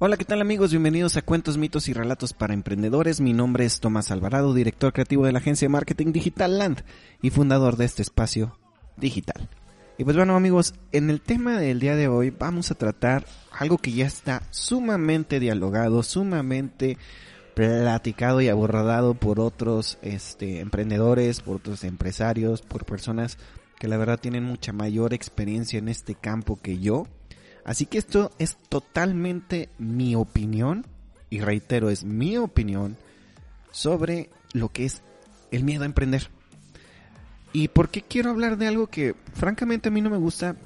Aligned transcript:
Hola, 0.00 0.16
¿qué 0.16 0.24
tal 0.24 0.40
amigos? 0.40 0.70
Bienvenidos 0.70 1.16
a 1.16 1.22
Cuentos, 1.22 1.58
Mitos 1.58 1.88
y 1.88 1.92
Relatos 1.92 2.32
para 2.32 2.54
Emprendedores. 2.54 3.20
Mi 3.20 3.32
nombre 3.32 3.64
es 3.64 3.80
Tomás 3.80 4.12
Alvarado, 4.12 4.54
director 4.54 4.92
creativo 4.92 5.26
de 5.26 5.32
la 5.32 5.40
agencia 5.40 5.66
de 5.66 5.70
marketing 5.70 6.12
Digital 6.12 6.56
Land 6.56 6.84
y 7.20 7.30
fundador 7.30 7.76
de 7.76 7.86
este 7.86 8.02
espacio 8.02 8.56
digital. 8.96 9.48
Y 9.98 10.04
pues 10.04 10.14
bueno 10.14 10.36
amigos, 10.36 10.74
en 10.92 11.10
el 11.10 11.20
tema 11.20 11.58
del 11.58 11.80
día 11.80 11.96
de 11.96 12.06
hoy 12.06 12.30
vamos 12.30 12.70
a 12.70 12.76
tratar 12.76 13.26
algo 13.50 13.78
que 13.78 13.90
ya 13.90 14.06
está 14.06 14.44
sumamente 14.50 15.40
dialogado, 15.40 16.04
sumamente 16.04 16.96
platicado 17.54 18.40
y 18.40 18.48
abordado 18.48 19.14
por 19.14 19.40
otros 19.40 19.98
este, 20.02 20.60
emprendedores, 20.60 21.40
por 21.40 21.56
otros 21.56 21.82
empresarios, 21.82 22.62
por 22.62 22.84
personas 22.84 23.36
que 23.80 23.88
la 23.88 23.96
verdad 23.96 24.20
tienen 24.20 24.44
mucha 24.44 24.72
mayor 24.72 25.12
experiencia 25.12 25.80
en 25.80 25.88
este 25.88 26.14
campo 26.14 26.56
que 26.62 26.78
yo. 26.78 27.08
Así 27.68 27.84
que 27.84 27.98
esto 27.98 28.32
es 28.38 28.56
totalmente 28.70 29.68
mi 29.76 30.14
opinión, 30.14 30.86
y 31.28 31.40
reitero, 31.40 31.90
es 31.90 32.02
mi 32.02 32.38
opinión 32.38 32.96
sobre 33.72 34.30
lo 34.54 34.70
que 34.70 34.86
es 34.86 35.02
el 35.50 35.64
miedo 35.64 35.82
a 35.82 35.84
emprender. 35.84 36.30
¿Y 37.52 37.68
por 37.68 37.90
qué 37.90 38.00
quiero 38.00 38.30
hablar 38.30 38.56
de 38.56 38.68
algo 38.68 38.86
que 38.86 39.14
francamente 39.34 39.90
a 39.90 39.92
mí 39.92 40.00
no 40.00 40.08
me 40.08 40.16
gusta 40.16 40.56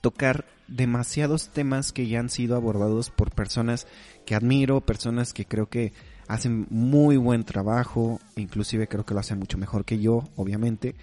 tocar 0.00 0.46
demasiados 0.66 1.50
temas 1.50 1.92
que 1.92 2.08
ya 2.08 2.18
han 2.18 2.28
sido 2.28 2.56
abordados 2.56 3.10
por 3.10 3.30
personas 3.30 3.86
que 4.24 4.34
admiro, 4.34 4.80
personas 4.80 5.32
que 5.32 5.44
creo 5.44 5.68
que 5.68 5.92
hacen 6.26 6.66
muy 6.70 7.18
buen 7.18 7.44
trabajo, 7.44 8.18
inclusive 8.34 8.88
creo 8.88 9.06
que 9.06 9.14
lo 9.14 9.20
hacen 9.20 9.38
mucho 9.38 9.58
mejor 9.58 9.84
que 9.84 10.00
yo, 10.00 10.24
obviamente. 10.34 10.96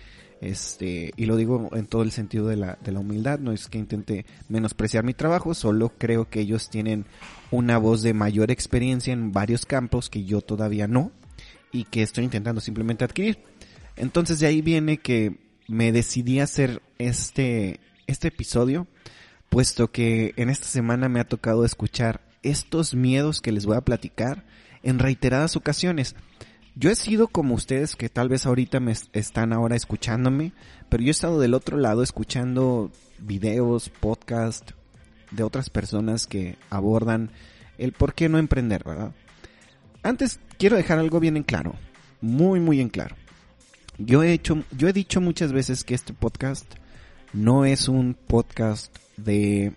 Este, 0.44 1.13
y 1.16 1.25
lo 1.25 1.38
digo 1.38 1.69
en 1.72 1.86
todo 1.86 2.02
el 2.03 2.11
sentido 2.11 2.47
de 2.47 2.58
la, 2.58 2.77
de 2.83 2.91
la 2.91 2.99
humildad, 2.99 3.39
no 3.39 3.53
es 3.53 3.69
que 3.69 3.77
intente 3.77 4.25
menospreciar 4.50 5.05
mi 5.05 5.13
trabajo, 5.13 5.53
solo 5.53 5.94
creo 5.97 6.30
que 6.30 6.41
ellos 6.41 6.69
tienen 6.69 7.05
una 7.50 7.77
voz 7.77 8.02
de 8.02 8.13
mayor 8.13 8.52
experiencia 8.52 9.13
en 9.13 9.31
varios 9.31 9.66
campos 9.66 10.09
que 10.09 10.25
yo 10.25 10.41
todavía 10.41 10.85
no 10.85 11.13
y 11.72 11.85
que 11.85 12.02
estoy 12.02 12.25
intentando 12.25 12.59
simplemente 12.59 13.05
adquirir. 13.05 13.39
Entonces 13.95 14.41
de 14.41 14.47
ahí 14.47 14.61
viene 14.61 14.97
que 14.97 15.38
me 15.69 15.94
decidí 15.94 16.41
hacer 16.41 16.81
este, 16.97 17.80
este 18.07 18.28
episodio, 18.28 18.85
puesto 19.47 19.94
que 19.94 20.33
en 20.35 20.50
esta 20.50 20.66
semana 20.66 21.07
me 21.07 21.22
ha 21.22 21.28
tocado 21.30 21.63
escuchar 21.63 22.19
estos 22.41 22.95
miedos 22.95 23.39
que 23.39 23.53
les 23.53 23.66
voy 23.66 23.78
a 23.78 23.85
platicar 23.85 24.44
en 24.83 25.00
reiteradas 25.00 25.55
ocasiones. 25.55 26.17
Yo 26.75 26.89
he 26.89 26.95
sido 26.95 27.27
como 27.27 27.53
ustedes 27.53 27.95
que 27.95 28.09
tal 28.09 28.29
vez 28.29 28.45
ahorita 28.45 28.79
me 28.79 28.93
están 29.13 29.53
ahora 29.53 29.75
escuchándome, 29.75 30.53
pero 30.89 31.03
yo 31.03 31.09
he 31.09 31.11
estado 31.11 31.39
del 31.39 31.53
otro 31.53 31.77
lado 31.77 32.02
escuchando 32.02 32.91
videos, 33.19 33.89
podcast 33.89 34.71
de 35.29 35.44
otras 35.44 35.69
personas 35.69 36.25
que 36.25 36.57
abordan 36.71 37.29
el 37.77 37.91
por 37.91 38.16
qué 38.16 38.27
no 38.27 38.39
emprender, 38.39 38.83
¿verdad? 38.83 39.13
Antes 40.01 40.39
quiero 40.57 40.75
dejar 40.75 40.97
algo 40.97 41.19
bien 41.19 41.38
en 41.38 41.44
claro, 41.44 41.75
muy 42.21 42.59
muy 42.59 42.81
en 42.81 42.89
claro. 42.89 43.16
Yo 43.99 44.23
he 44.23 44.33
hecho, 44.33 44.63
yo 44.75 44.88
he 44.88 44.94
dicho 44.94 45.22
muchas 45.22 45.53
veces 45.53 45.83
que 45.83 45.94
este 45.94 46.13
podcast 46.13 46.66
no 47.33 47.66
es 47.66 47.88
un 47.88 48.16
podcast 48.16 48.95
de, 49.17 49.73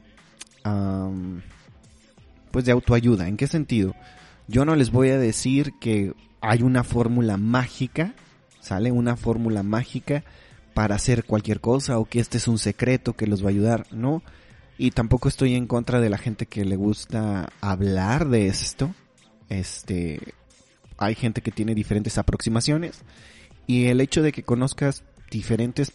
pues 2.51 2.65
de 2.65 2.73
autoayuda. 2.73 3.29
¿En 3.29 3.37
qué 3.37 3.47
sentido? 3.47 3.95
Yo 4.49 4.65
no 4.65 4.75
les 4.77 4.91
voy 4.91 5.11
a 5.11 5.19
decir 5.19 5.75
que 5.79 6.15
hay 6.47 6.63
una 6.63 6.85
fórmula 6.85 7.37
mágica, 7.37 8.15
¿sale? 8.61 8.93
Una 8.93 9.17
fórmula 9.17 9.63
mágica 9.63 10.25
para 10.75 10.95
hacer 10.95 11.25
cualquier 11.25 11.61
cosa 11.61 11.99
o 11.99 12.05
que 12.05 12.21
este 12.21 12.39
es 12.39 12.47
un 12.47 12.59
secreto 12.59 13.15
que 13.15 13.27
los 13.27 13.43
va 13.43 13.49
a 13.49 13.51
ayudar, 13.51 13.87
¿no? 13.91 14.23
Y 14.79 14.93
tampoco 14.93 15.29
estoy 15.29 15.55
en 15.55 15.67
contra 15.67 16.01
de 16.01 16.11
la 16.11 16.19
gente 16.19 16.47
que 16.47 16.65
le 16.65 16.77
gusta 16.77 17.49
hablar 17.61 18.29
de 18.29 18.47
esto. 18.47 18.95
Este, 19.49 20.21
hay 20.99 21.15
gente 21.15 21.41
que 21.41 21.51
tiene 21.51 21.75
diferentes 21.75 22.17
aproximaciones 22.17 23.03
y 23.67 23.87
el 23.87 24.01
hecho 24.01 24.23
de 24.23 24.33
que 24.33 24.43
conozcas 24.43 25.03
diferentes 25.31 25.93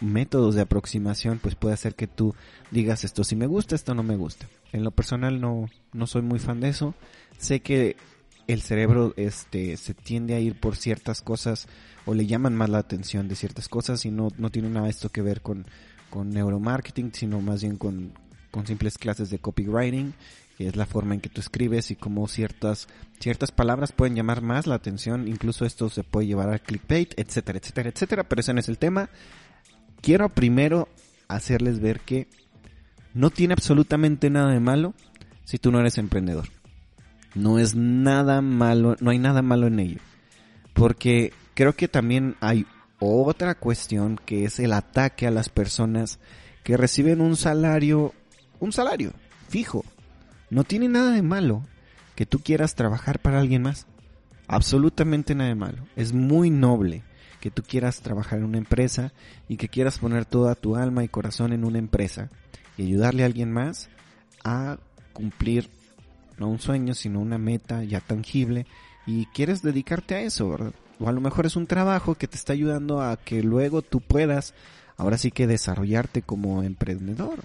métodos 0.00 0.54
de 0.54 0.62
aproximación 0.62 1.38
pues 1.38 1.54
puede 1.54 1.74
hacer 1.74 1.94
que 1.94 2.06
tú 2.06 2.34
digas 2.70 3.04
esto 3.04 3.22
sí 3.22 3.36
me 3.36 3.46
gusta, 3.46 3.74
esto 3.74 3.94
no 3.94 4.02
me 4.02 4.16
gusta. 4.16 4.46
En 4.72 4.84
lo 4.84 4.90
personal 4.90 5.38
no, 5.38 5.68
no 5.92 6.06
soy 6.06 6.22
muy 6.22 6.38
fan 6.38 6.60
de 6.60 6.70
eso. 6.70 6.94
Sé 7.36 7.60
que 7.60 7.96
el 8.46 8.62
cerebro 8.62 9.14
este 9.16 9.76
se 9.76 9.94
tiende 9.94 10.34
a 10.34 10.40
ir 10.40 10.58
por 10.58 10.76
ciertas 10.76 11.22
cosas 11.22 11.68
o 12.04 12.14
le 12.14 12.26
llaman 12.26 12.56
más 12.56 12.68
la 12.68 12.78
atención 12.78 13.28
de 13.28 13.36
ciertas 13.36 13.68
cosas 13.68 14.04
y 14.04 14.10
no, 14.10 14.28
no 14.38 14.50
tiene 14.50 14.68
nada 14.68 14.88
esto 14.88 15.10
que 15.10 15.22
ver 15.22 15.40
con, 15.40 15.66
con 16.08 16.30
neuromarketing, 16.30 17.12
sino 17.14 17.40
más 17.40 17.62
bien 17.62 17.76
con, 17.76 18.12
con 18.50 18.66
simples 18.66 18.98
clases 18.98 19.30
de 19.30 19.38
copywriting, 19.38 20.14
que 20.58 20.66
es 20.66 20.76
la 20.76 20.86
forma 20.86 21.14
en 21.14 21.20
que 21.20 21.28
tú 21.28 21.40
escribes 21.40 21.90
y 21.90 21.96
cómo 21.96 22.26
ciertas, 22.28 22.88
ciertas 23.18 23.52
palabras 23.52 23.92
pueden 23.92 24.16
llamar 24.16 24.42
más 24.42 24.66
la 24.66 24.74
atención, 24.74 25.28
incluso 25.28 25.64
esto 25.64 25.88
se 25.88 26.04
puede 26.04 26.26
llevar 26.26 26.50
al 26.50 26.60
clickbait, 26.60 27.18
etcétera, 27.18 27.58
etcétera, 27.58 27.90
etcétera, 27.90 28.24
pero 28.24 28.40
ese 28.40 28.52
no 28.52 28.60
es 28.60 28.68
el 28.68 28.78
tema. 28.78 29.08
Quiero 30.02 30.28
primero 30.28 30.88
hacerles 31.28 31.80
ver 31.80 32.00
que 32.00 32.26
no 33.14 33.30
tiene 33.30 33.54
absolutamente 33.54 34.30
nada 34.30 34.50
de 34.52 34.60
malo 34.60 34.94
si 35.44 35.58
tú 35.58 35.70
no 35.70 35.80
eres 35.80 35.98
emprendedor. 35.98 36.48
No 37.34 37.58
es 37.58 37.74
nada 37.74 38.40
malo, 38.40 38.96
no 39.00 39.10
hay 39.10 39.18
nada 39.18 39.42
malo 39.42 39.66
en 39.66 39.78
ello. 39.78 40.00
Porque 40.72 41.32
creo 41.54 41.74
que 41.74 41.88
también 41.88 42.36
hay 42.40 42.66
otra 42.98 43.54
cuestión 43.54 44.20
que 44.24 44.44
es 44.44 44.58
el 44.58 44.72
ataque 44.72 45.26
a 45.26 45.30
las 45.30 45.48
personas 45.48 46.18
que 46.62 46.76
reciben 46.76 47.20
un 47.20 47.36
salario, 47.36 48.14
un 48.58 48.72
salario 48.72 49.12
fijo. 49.48 49.84
No 50.50 50.64
tiene 50.64 50.88
nada 50.88 51.12
de 51.12 51.22
malo 51.22 51.62
que 52.14 52.26
tú 52.26 52.40
quieras 52.40 52.74
trabajar 52.74 53.20
para 53.20 53.40
alguien 53.40 53.62
más. 53.62 53.86
Absolutamente 54.46 55.34
nada 55.34 55.48
de 55.48 55.54
malo. 55.54 55.86
Es 55.96 56.12
muy 56.12 56.50
noble 56.50 57.02
que 57.40 57.50
tú 57.50 57.62
quieras 57.62 58.00
trabajar 58.00 58.38
en 58.38 58.44
una 58.44 58.58
empresa 58.58 59.12
y 59.48 59.56
que 59.56 59.68
quieras 59.68 59.98
poner 59.98 60.26
toda 60.26 60.54
tu 60.54 60.76
alma 60.76 61.04
y 61.04 61.08
corazón 61.08 61.52
en 61.52 61.64
una 61.64 61.78
empresa 61.78 62.28
y 62.76 62.82
ayudarle 62.82 63.22
a 63.22 63.26
alguien 63.26 63.52
más 63.52 63.88
a 64.44 64.78
cumplir 65.12 65.70
no 66.40 66.48
un 66.48 66.58
sueño, 66.58 66.94
sino 66.94 67.20
una 67.20 67.38
meta 67.38 67.84
ya 67.84 68.00
tangible 68.00 68.66
y 69.06 69.26
quieres 69.26 69.62
dedicarte 69.62 70.14
a 70.16 70.22
eso, 70.22 70.48
¿verdad? 70.48 70.72
O 70.98 71.08
a 71.08 71.12
lo 71.12 71.20
mejor 71.20 71.46
es 71.46 71.54
un 71.54 71.66
trabajo 71.66 72.14
que 72.14 72.26
te 72.26 72.36
está 72.36 72.54
ayudando 72.54 73.00
a 73.00 73.16
que 73.16 73.42
luego 73.42 73.82
tú 73.82 74.00
puedas 74.00 74.54
ahora 74.96 75.18
sí 75.18 75.30
que 75.30 75.46
desarrollarte 75.46 76.22
como 76.22 76.62
emprendedor. 76.62 77.40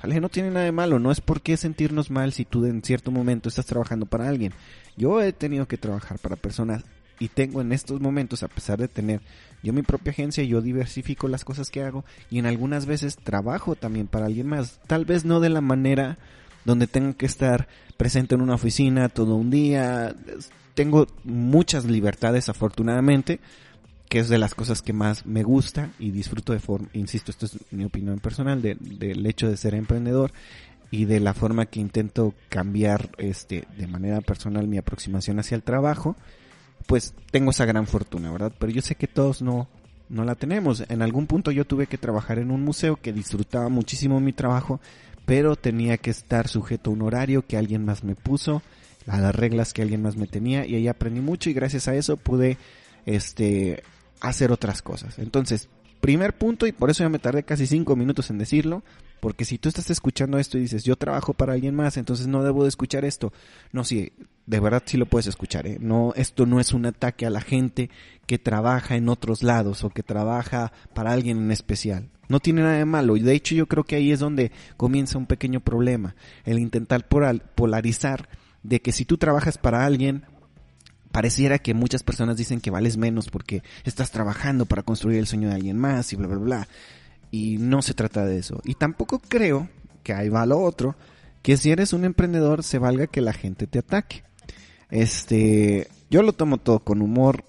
¿Sale? 0.00 0.20
No 0.20 0.28
tiene 0.28 0.50
nada 0.50 0.66
de 0.66 0.72
malo, 0.72 0.98
no 0.98 1.10
es 1.10 1.20
por 1.20 1.40
qué 1.40 1.56
sentirnos 1.56 2.10
mal 2.10 2.32
si 2.32 2.44
tú 2.44 2.66
en 2.66 2.82
cierto 2.82 3.10
momento 3.10 3.48
estás 3.48 3.64
trabajando 3.64 4.06
para 4.06 4.28
alguien. 4.28 4.52
Yo 4.96 5.22
he 5.22 5.32
tenido 5.32 5.66
que 5.66 5.78
trabajar 5.78 6.18
para 6.18 6.36
personas 6.36 6.84
y 7.18 7.28
tengo 7.28 7.60
en 7.60 7.72
estos 7.72 8.00
momentos, 8.00 8.42
a 8.42 8.48
pesar 8.48 8.78
de 8.78 8.88
tener 8.88 9.22
yo 9.62 9.72
mi 9.72 9.82
propia 9.82 10.10
agencia, 10.10 10.44
yo 10.44 10.60
diversifico 10.60 11.28
las 11.28 11.44
cosas 11.44 11.70
que 11.70 11.82
hago 11.82 12.04
y 12.30 12.38
en 12.38 12.46
algunas 12.46 12.86
veces 12.86 13.16
trabajo 13.16 13.74
también 13.74 14.06
para 14.06 14.26
alguien 14.26 14.48
más. 14.48 14.80
Tal 14.86 15.04
vez 15.04 15.24
no 15.24 15.40
de 15.40 15.48
la 15.48 15.60
manera 15.60 16.18
donde 16.66 16.88
tengo 16.88 17.16
que 17.16 17.26
estar 17.26 17.68
presente 17.96 18.34
en 18.34 18.42
una 18.42 18.56
oficina 18.56 19.08
todo 19.08 19.36
un 19.36 19.50
día. 19.50 20.14
Tengo 20.74 21.06
muchas 21.24 21.84
libertades 21.86 22.48
afortunadamente, 22.48 23.40
que 24.08 24.18
es 24.18 24.28
de 24.28 24.38
las 24.38 24.54
cosas 24.54 24.82
que 24.82 24.92
más 24.92 25.24
me 25.24 25.44
gusta 25.44 25.90
y 25.98 26.10
disfruto 26.10 26.52
de 26.52 26.58
forma, 26.58 26.88
insisto, 26.92 27.30
esto 27.30 27.46
es 27.46 27.58
mi 27.70 27.84
opinión 27.84 28.18
personal, 28.18 28.60
del 28.60 29.26
hecho 29.26 29.48
de 29.48 29.56
ser 29.56 29.74
emprendedor 29.74 30.32
y 30.90 31.04
de 31.04 31.20
la 31.20 31.34
forma 31.34 31.66
que 31.66 31.80
intento 31.80 32.34
cambiar 32.48 33.10
este 33.18 33.64
de 33.78 33.86
manera 33.86 34.20
personal 34.20 34.68
mi 34.68 34.76
aproximación 34.76 35.38
hacia 35.38 35.54
el 35.54 35.62
trabajo, 35.62 36.16
pues 36.86 37.14
tengo 37.30 37.52
esa 37.52 37.64
gran 37.64 37.86
fortuna, 37.86 38.30
¿verdad? 38.30 38.52
Pero 38.58 38.72
yo 38.72 38.82
sé 38.82 38.96
que 38.96 39.06
todos 39.06 39.40
no 39.40 39.68
no 40.08 40.24
la 40.24 40.36
tenemos. 40.36 40.84
En 40.88 41.02
algún 41.02 41.26
punto 41.26 41.50
yo 41.50 41.64
tuve 41.64 41.86
que 41.86 41.98
trabajar 41.98 42.38
en 42.38 42.50
un 42.50 42.62
museo 42.62 42.96
que 42.96 43.12
disfrutaba 43.12 43.68
muchísimo 43.68 44.20
mi 44.20 44.32
trabajo, 44.32 44.80
pero 45.26 45.56
tenía 45.56 45.98
que 45.98 46.10
estar 46.10 46.48
sujeto 46.48 46.88
a 46.88 46.94
un 46.94 47.02
horario 47.02 47.46
que 47.46 47.58
alguien 47.58 47.84
más 47.84 48.04
me 48.04 48.14
puso, 48.14 48.62
a 49.06 49.20
las 49.20 49.34
reglas 49.34 49.72
que 49.72 49.82
alguien 49.82 50.02
más 50.02 50.16
me 50.16 50.26
tenía 50.26 50.64
y 50.66 50.74
ahí 50.76 50.88
aprendí 50.88 51.20
mucho 51.20 51.50
y 51.50 51.52
gracias 51.52 51.88
a 51.88 51.94
eso 51.94 52.16
pude 52.16 52.56
este 53.04 53.82
hacer 54.20 54.50
otras 54.52 54.82
cosas. 54.82 55.18
Entonces, 55.18 55.68
primer 56.00 56.32
punto 56.36 56.66
y 56.66 56.72
por 56.72 56.90
eso 56.90 57.04
ya 57.04 57.08
me 57.08 57.18
tardé 57.18 57.42
casi 57.42 57.66
cinco 57.66 57.96
minutos 57.96 58.30
en 58.30 58.38
decirlo, 58.38 58.82
Porque 59.20 59.44
si 59.44 59.58
tú 59.58 59.68
estás 59.68 59.90
escuchando 59.90 60.38
esto 60.38 60.58
y 60.58 60.62
dices, 60.62 60.84
yo 60.84 60.94
trabajo 60.96 61.32
para 61.32 61.54
alguien 61.54 61.74
más, 61.74 61.96
entonces 61.96 62.26
no 62.26 62.44
debo 62.44 62.62
de 62.62 62.68
escuchar 62.68 63.04
esto. 63.04 63.32
No, 63.72 63.82
sí, 63.82 64.12
de 64.46 64.60
verdad 64.60 64.82
sí 64.86 64.96
lo 64.96 65.06
puedes 65.06 65.26
escuchar, 65.26 65.66
¿eh? 65.66 65.78
No, 65.80 66.12
esto 66.16 66.46
no 66.46 66.60
es 66.60 66.72
un 66.72 66.86
ataque 66.86 67.26
a 67.26 67.30
la 67.30 67.40
gente 67.40 67.90
que 68.26 68.38
trabaja 68.38 68.96
en 68.96 69.08
otros 69.08 69.42
lados 69.42 69.84
o 69.84 69.90
que 69.90 70.02
trabaja 70.02 70.72
para 70.94 71.12
alguien 71.12 71.38
en 71.38 71.50
especial. 71.50 72.10
No 72.28 72.40
tiene 72.40 72.62
nada 72.62 72.78
de 72.78 72.84
malo. 72.84 73.16
Y 73.16 73.20
de 73.20 73.34
hecho 73.34 73.54
yo 73.54 73.66
creo 73.66 73.84
que 73.84 73.96
ahí 73.96 74.10
es 74.10 74.20
donde 74.20 74.50
comienza 74.76 75.18
un 75.18 75.26
pequeño 75.26 75.60
problema. 75.60 76.16
El 76.44 76.58
intentar 76.58 77.06
polarizar 77.08 78.28
de 78.62 78.80
que 78.80 78.92
si 78.92 79.04
tú 79.04 79.16
trabajas 79.16 79.58
para 79.58 79.84
alguien, 79.84 80.24
pareciera 81.12 81.58
que 81.58 81.72
muchas 81.72 82.02
personas 82.02 82.36
dicen 82.36 82.60
que 82.60 82.70
vales 82.70 82.96
menos 82.96 83.30
porque 83.30 83.62
estás 83.84 84.10
trabajando 84.10 84.66
para 84.66 84.82
construir 84.82 85.18
el 85.18 85.26
sueño 85.26 85.48
de 85.48 85.54
alguien 85.54 85.78
más 85.78 86.12
y 86.12 86.16
bla, 86.16 86.26
bla, 86.26 86.38
bla. 86.38 86.68
Y 87.30 87.58
no 87.58 87.80
se 87.82 87.94
trata 87.94 88.24
de 88.24 88.38
eso. 88.38 88.60
Y 88.64 88.74
tampoco 88.74 89.20
creo 89.20 89.68
que 90.02 90.12
ahí 90.12 90.28
va 90.28 90.46
lo 90.46 90.60
otro, 90.60 90.96
que 91.42 91.56
si 91.56 91.70
eres 91.70 91.92
un 91.92 92.04
emprendedor 92.04 92.62
se 92.62 92.78
valga 92.78 93.06
que 93.06 93.20
la 93.20 93.32
gente 93.32 93.66
te 93.66 93.78
ataque. 93.78 94.24
Este, 94.90 95.88
yo 96.10 96.22
lo 96.22 96.32
tomo 96.32 96.58
todo 96.58 96.80
con 96.80 97.02
humor. 97.02 97.44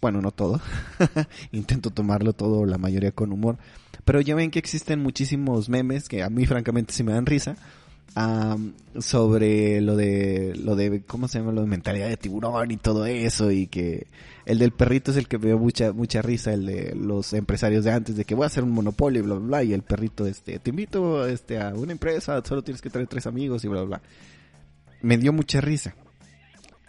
Bueno, 0.00 0.22
no 0.22 0.30
todo. 0.30 0.60
Intento 1.52 1.90
tomarlo 1.90 2.32
todo, 2.32 2.64
la 2.64 2.78
mayoría 2.78 3.12
con 3.12 3.32
humor. 3.32 3.58
Pero 4.04 4.20
ya 4.20 4.34
ven 4.34 4.50
que 4.50 4.58
existen 4.58 5.02
muchísimos 5.02 5.68
memes 5.68 6.08
que 6.08 6.22
a 6.22 6.30
mí 6.30 6.46
francamente 6.46 6.92
sí 6.92 7.02
me 7.02 7.12
dan 7.12 7.26
risa 7.26 7.56
sobre 8.98 9.80
lo 9.80 9.96
de, 9.96 10.54
lo 10.56 10.74
de, 10.74 11.02
¿cómo 11.06 11.28
se 11.28 11.38
llama? 11.38 11.52
Lo 11.52 11.60
de 11.60 11.68
mentalidad 11.68 12.08
de 12.08 12.16
tiburón 12.16 12.70
y 12.70 12.76
todo 12.76 13.06
eso 13.06 13.50
y 13.52 13.68
que 13.68 14.08
el 14.46 14.58
del 14.58 14.72
perrito 14.72 15.12
es 15.12 15.16
el 15.16 15.28
que 15.28 15.38
me 15.38 15.46
dio 15.46 15.58
mucha, 15.58 15.92
mucha 15.92 16.20
risa, 16.20 16.52
el 16.52 16.66
de 16.66 16.94
los 16.96 17.32
empresarios 17.32 17.84
de 17.84 17.92
antes, 17.92 18.16
de 18.16 18.24
que 18.24 18.34
voy 18.34 18.44
a 18.44 18.46
hacer 18.48 18.64
un 18.64 18.70
monopolio 18.70 19.20
y 19.20 19.24
bla, 19.24 19.34
bla, 19.36 19.46
bla, 19.46 19.62
y 19.62 19.72
el 19.72 19.82
perrito, 19.82 20.26
este, 20.26 20.58
te 20.58 20.70
invito, 20.70 21.26
este, 21.26 21.60
a 21.60 21.68
una 21.68 21.92
empresa, 21.92 22.42
solo 22.44 22.62
tienes 22.62 22.82
que 22.82 22.90
traer 22.90 23.06
tres 23.06 23.26
amigos 23.26 23.64
y 23.64 23.68
bla, 23.68 23.82
bla, 23.82 23.98
bla. 23.98 24.02
Me 25.02 25.16
dio 25.16 25.32
mucha 25.32 25.60
risa. 25.60 25.94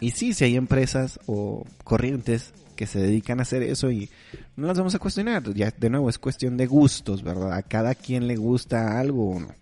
Y 0.00 0.10
sí, 0.10 0.34
si 0.34 0.44
hay 0.44 0.56
empresas 0.56 1.20
o 1.26 1.64
corrientes 1.84 2.52
que 2.72 2.86
se 2.86 3.00
dedican 3.00 3.38
a 3.38 3.42
hacer 3.42 3.62
eso 3.62 3.90
y 3.90 4.10
no 4.56 4.66
las 4.66 4.78
vamos 4.78 4.94
a 4.94 4.98
cuestionar. 4.98 5.42
Ya 5.54 5.70
de 5.70 5.90
nuevo 5.90 6.08
es 6.08 6.18
cuestión 6.18 6.56
de 6.56 6.66
gustos, 6.66 7.22
¿verdad? 7.22 7.52
A 7.52 7.62
cada 7.62 7.94
quien 7.94 8.26
le 8.26 8.36
gusta 8.36 8.98
algo 8.98 9.30
o 9.30 9.40
no. 9.40 9.54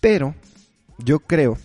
Pero 0.00 0.34
yo 0.98 1.20
creo 1.20 1.58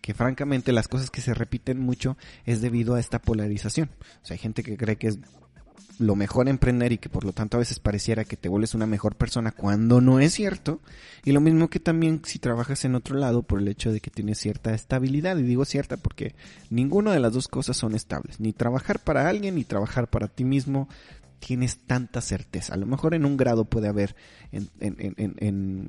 que 0.00 0.14
francamente 0.14 0.70
las 0.70 0.86
cosas 0.86 1.10
que 1.10 1.20
se 1.20 1.34
repiten 1.34 1.80
mucho 1.80 2.16
es 2.44 2.60
debido 2.60 2.94
a 2.94 3.00
esta 3.00 3.20
polarización. 3.20 3.90
O 4.22 4.26
sea, 4.26 4.34
hay 4.34 4.38
gente 4.38 4.62
que 4.62 4.76
cree 4.76 4.96
que 4.96 5.08
es 5.08 5.18
lo 5.98 6.14
mejor 6.16 6.48
emprender 6.48 6.92
y 6.92 6.98
que 6.98 7.08
por 7.08 7.24
lo 7.24 7.32
tanto 7.32 7.56
a 7.56 7.60
veces 7.60 7.78
pareciera 7.78 8.24
que 8.24 8.36
te 8.36 8.48
vuelves 8.48 8.74
una 8.74 8.86
mejor 8.86 9.16
persona 9.16 9.52
cuando 9.52 10.00
no 10.00 10.20
es 10.20 10.34
cierto. 10.34 10.80
Y 11.24 11.32
lo 11.32 11.40
mismo 11.40 11.68
que 11.68 11.80
también 11.80 12.20
si 12.24 12.38
trabajas 12.38 12.84
en 12.84 12.94
otro 12.94 13.16
lado 13.16 13.42
por 13.42 13.60
el 13.60 13.68
hecho 13.68 13.92
de 13.92 14.00
que 14.00 14.10
tienes 14.10 14.38
cierta 14.38 14.74
estabilidad. 14.74 15.36
Y 15.38 15.42
digo 15.42 15.64
cierta 15.64 15.96
porque 15.96 16.34
ninguna 16.70 17.12
de 17.12 17.20
las 17.20 17.32
dos 17.32 17.48
cosas 17.48 17.76
son 17.76 17.94
estables. 17.94 18.40
Ni 18.40 18.52
trabajar 18.52 18.98
para 18.98 19.28
alguien 19.28 19.54
ni 19.54 19.64
trabajar 19.64 20.08
para 20.08 20.28
ti 20.28 20.44
mismo 20.44 20.88
tienes 21.38 21.78
tanta 21.86 22.20
certeza. 22.20 22.74
A 22.74 22.76
lo 22.76 22.86
mejor 22.86 23.14
en 23.14 23.24
un 23.24 23.36
grado 23.36 23.64
puede 23.64 23.88
haber 23.88 24.16
en, 24.52 24.68
en, 24.80 25.34
en, 25.38 25.88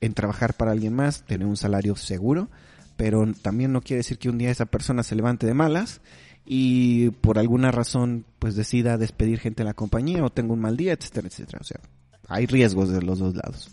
en 0.00 0.14
trabajar 0.14 0.54
para 0.54 0.72
alguien 0.72 0.94
más, 0.94 1.24
tener 1.24 1.46
un 1.46 1.56
salario 1.56 1.96
seguro, 1.96 2.50
pero 2.96 3.26
también 3.42 3.72
no 3.72 3.80
quiere 3.80 3.98
decir 3.98 4.18
que 4.18 4.28
un 4.28 4.38
día 4.38 4.50
esa 4.50 4.66
persona 4.66 5.02
se 5.02 5.14
levante 5.14 5.46
de 5.46 5.54
malas 5.54 6.00
y 6.50 7.10
por 7.10 7.38
alguna 7.38 7.70
razón 7.70 8.24
pues 8.38 8.56
decida 8.56 8.96
despedir 8.96 9.38
gente 9.38 9.62
de 9.62 9.66
la 9.66 9.74
compañía 9.74 10.24
o 10.24 10.30
tenga 10.30 10.54
un 10.54 10.60
mal 10.60 10.78
día, 10.78 10.94
etcétera, 10.94 11.28
etcétera. 11.28 11.58
O 11.60 11.64
sea, 11.64 11.78
hay 12.26 12.46
riesgos 12.46 12.88
de 12.88 13.02
los 13.02 13.18
dos 13.18 13.34
lados. 13.34 13.70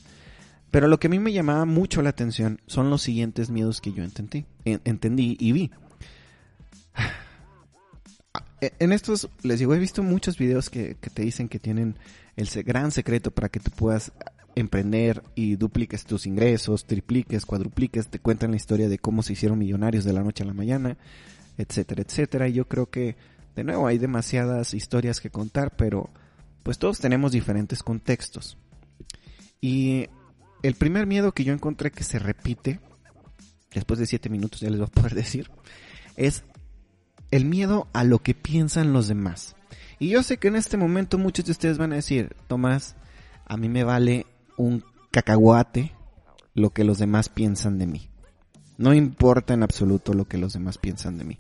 Pero 0.72 0.90
lo 0.90 1.00
que 1.00 1.08
a 1.08 1.10
mí 1.10 1.18
me 1.18 1.32
llamaba 1.32 1.64
mucho 1.64 2.02
la 2.02 2.10
atención 2.10 2.60
son 2.68 2.90
los 2.90 3.02
siguientes 3.02 3.50
miedos 3.50 3.80
que 3.80 3.94
yo 3.94 4.04
entendí, 4.04 4.46
entendí 4.66 5.38
y 5.40 5.52
vi. 5.54 5.72
En 8.80 8.94
estos, 8.94 9.30
les 9.44 9.60
digo, 9.60 9.76
he 9.76 9.80
visto 9.80 10.02
muchos 10.02 10.38
videos 10.38 10.70
que, 10.70 10.96
que 11.00 11.10
te 11.10 11.22
dicen 11.22 11.50
que 11.50 11.60
tienen 11.60 11.98
el 12.36 12.48
gran 12.64 12.90
secreto 12.92 13.30
para 13.30 13.48
que 13.50 13.60
tú 13.60 13.70
puedas 13.70 14.12
emprender 14.56 15.22
y 15.36 15.56
dupliques 15.56 16.06
tus 16.06 16.26
ingresos, 16.26 16.86
tripliques, 16.86 17.46
cuadrupliques, 17.46 18.08
te 18.08 18.20
cuentan 18.20 18.52
la 18.52 18.58
historia 18.58 18.90
de 18.90 18.98
cómo 18.98 19.22
se 19.22 19.34
hicieron 19.34 19.60
millonarios 19.60 20.04
de 20.04 20.14
la 20.14 20.24
noche 20.24 20.44
a 20.44 20.48
la 20.48 20.54
mañana, 20.54 20.98
etcétera, 21.58 22.02
etcétera. 22.02 22.48
Y 22.48 22.54
yo 22.54 22.68
creo 22.68 22.90
que, 22.90 23.16
de 23.56 23.64
nuevo, 23.64 23.88
hay 23.88 23.98
demasiadas 23.98 24.74
historias 24.74 25.20
que 25.20 25.30
contar, 25.30 25.76
pero 25.76 26.10
pues 26.64 26.78
todos 26.78 27.00
tenemos 27.00 27.32
diferentes 27.32 27.84
contextos. 27.84 28.58
Y 29.62 30.08
el 30.64 30.76
primer 30.76 31.08
miedo 31.08 31.32
que 31.32 31.44
yo 31.44 31.54
encontré 31.54 31.92
que 31.92 32.04
se 32.04 32.20
repite, 32.20 32.80
después 33.74 34.00
de 34.00 34.06
siete 34.06 34.30
minutos 34.30 34.62
ya 34.62 34.70
les 34.70 34.80
voy 34.80 34.88
a 34.88 34.92
poder 34.92 35.16
decir, 35.16 35.50
es 36.16 36.44
el 37.32 37.46
miedo 37.46 37.88
a 37.94 38.04
lo 38.04 38.20
que 38.20 38.34
piensan 38.34 38.94
los 38.94 39.08
demás. 39.08 39.56
Y 40.00 40.10
yo 40.10 40.24
sé 40.24 40.38
que 40.38 40.48
en 40.48 40.56
este 40.56 40.78
momento 40.78 41.18
muchos 41.18 41.46
de 41.46 41.52
ustedes 41.52 41.78
van 41.78 41.94
a 41.94 41.98
decir, 41.98 42.36
Tomás, 42.48 42.96
a 43.46 43.58
mí 43.58 43.70
me 43.70 43.84
vale 43.84 44.26
un 44.58 44.84
cacahuate 45.12 45.94
lo 46.54 46.72
que 46.72 46.84
los 46.84 46.98
demás 46.98 47.30
piensan 47.30 47.78
de 47.78 47.88
mí. 47.88 48.10
No 48.78 48.94
importa 48.94 49.54
en 49.54 49.64
absoluto 49.64 50.14
lo 50.14 50.26
que 50.26 50.38
los 50.38 50.54
demás 50.54 50.78
piensan 50.78 51.18
de 51.18 51.26
mí. 51.26 51.40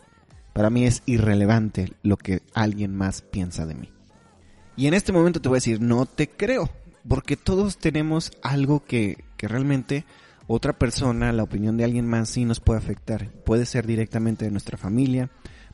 Para 0.53 0.69
mí 0.69 0.85
es 0.85 1.03
irrelevante 1.05 1.91
lo 2.01 2.17
que 2.17 2.41
alguien 2.53 2.95
más 2.95 3.21
piensa 3.21 3.65
de 3.65 3.75
mí. 3.75 3.91
Y 4.77 4.87
en 4.87 4.93
este 4.93 5.11
momento 5.11 5.41
te 5.41 5.49
voy 5.49 5.57
a 5.57 5.57
decir, 5.57 5.81
no 5.81 6.05
te 6.05 6.29
creo, 6.29 6.69
porque 7.07 7.37
todos 7.37 7.77
tenemos 7.77 8.31
algo 8.41 8.83
que, 8.83 9.23
que 9.37 9.47
realmente 9.47 10.05
otra 10.47 10.73
persona, 10.73 11.31
la 11.31 11.43
opinión 11.43 11.75
de 11.77 11.83
alguien 11.83 12.07
más 12.07 12.29
sí 12.29 12.45
nos 12.45 12.59
puede 12.59 12.79
afectar. 12.79 13.31
Puede 13.45 13.65
ser 13.65 13.87
directamente 13.87 14.45
de 14.45 14.51
nuestra 14.51 14.77
familia, 14.77 15.29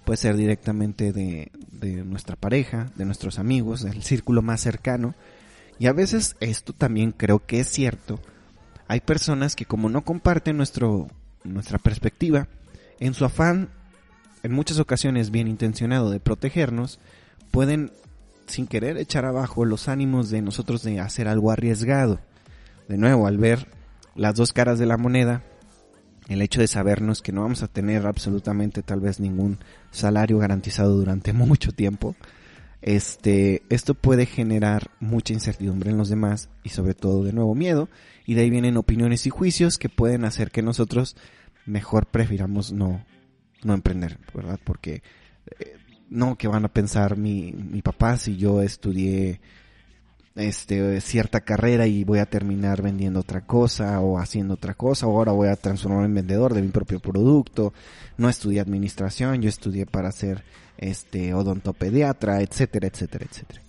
puede 0.06 0.18
ser 0.18 0.38
directamente 0.38 1.12
de, 1.12 1.52
de 1.72 2.04
nuestra 2.04 2.36
pareja, 2.36 2.90
de 2.96 3.06
nuestros 3.06 3.38
amigos, 3.38 3.84
del 3.84 4.04
círculo 4.04 4.42
más 4.42 4.62
cercano. 4.62 5.14
Y 5.78 5.88
a 5.88 5.94
veces 5.94 6.36
esto 6.40 6.74
también 6.74 7.12
creo 7.12 7.46
que 7.46 7.60
es 7.60 7.68
cierto. 7.68 8.20
Hay 8.88 9.02
personas 9.02 9.56
que 9.56 9.66
como 9.66 9.90
no 9.90 10.04
comparten 10.04 10.58
nuestro, 10.58 11.08
nuestra 11.44 11.78
perspectiva, 11.78 12.48
en 13.00 13.14
su 13.14 13.26
afán, 13.26 13.70
en 14.44 14.52
muchas 14.52 14.80
ocasiones 14.80 15.32
bien 15.32 15.48
intencionado 15.48 16.10
de 16.10 16.20
protegernos, 16.20 17.00
pueden 17.52 17.92
sin 18.48 18.68
querer 18.68 18.98
echar 18.98 19.26
abajo 19.26 19.66
los 19.66 19.88
ánimos 19.88 20.30
de 20.30 20.42
nosotros 20.42 20.84
de 20.84 21.00
hacer 21.00 21.28
algo 21.28 21.52
arriesgado. 21.52 22.20
De 22.88 22.98
nuevo, 22.98 23.28
al 23.28 23.38
ver 23.38 23.68
las 24.16 24.36
dos 24.36 24.54
caras 24.54 24.78
de 24.78 24.86
la 24.86 24.98
moneda, 24.98 25.44
el 26.28 26.42
hecho 26.42 26.60
de 26.60 26.68
sabernos 26.68 27.22
que 27.22 27.32
no 27.32 27.42
vamos 27.42 27.64
a 27.64 27.68
tener 27.68 28.06
absolutamente 28.06 28.84
tal 28.84 29.00
vez 29.00 29.20
ningún 29.20 29.60
salario 29.92 30.38
garantizado 30.38 30.96
durante 30.98 31.34
mucho 31.34 31.72
tiempo, 31.72 32.16
este, 32.82 33.62
esto 33.70 33.94
puede 33.94 34.26
generar 34.26 34.90
mucha 35.00 35.34
incertidumbre 35.34 35.92
en 35.92 35.98
los 35.98 36.10
demás 36.10 36.50
y 36.64 36.70
sobre 36.70 36.96
todo 36.96 37.24
de 37.24 37.32
nuevo 37.32 37.54
miedo 37.54 37.90
y 38.26 38.36
de 38.36 38.42
ahí 38.42 38.50
vienen 38.50 38.78
opiniones 38.78 39.26
y 39.26 39.30
juicios 39.30 39.78
que 39.78 39.90
pueden 39.90 40.26
hacer 40.26 40.52
que 40.52 40.62
nosotros 40.62 41.16
mejor 41.66 42.08
prefiramos 42.08 42.72
no, 42.72 43.06
no 43.64 43.74
emprender, 43.74 44.20
¿verdad? 44.34 44.60
Porque 44.64 45.04
eh, 45.60 45.78
no 46.10 46.36
que 46.36 46.48
van 46.48 46.66
a 46.66 46.74
pensar 46.74 47.18
mi, 47.18 47.52
mi 47.54 47.82
papá 47.82 48.18
si 48.18 48.38
yo 48.38 48.62
estudié 48.62 49.40
este 50.36 51.02
cierta 51.02 51.42
carrera 51.42 51.88
y 51.88 52.04
voy 52.04 52.20
a 52.20 52.26
terminar 52.26 52.82
vendiendo 52.82 53.20
otra 53.20 53.42
cosa 53.46 54.00
o 54.00 54.18
haciendo 54.18 54.54
otra 54.54 54.74
cosa 54.76 55.08
o 55.08 55.18
ahora 55.18 55.34
voy 55.34 55.50
a 55.50 55.58
transformarme 55.58 56.06
en 56.06 56.14
vendedor 56.16 56.54
de 56.54 56.62
mi 56.62 56.70
propio 56.70 57.02
producto 57.02 57.74
no 58.18 58.30
estudié 58.30 58.62
administración 58.62 59.42
yo 59.42 59.50
estudié 59.50 59.86
para 59.86 60.10
ser 60.14 60.46
este 60.78 61.34
odontopediatra 61.34 62.42
etcétera 62.42 62.88
etcétera 62.88 63.26
etcétera 63.30 63.62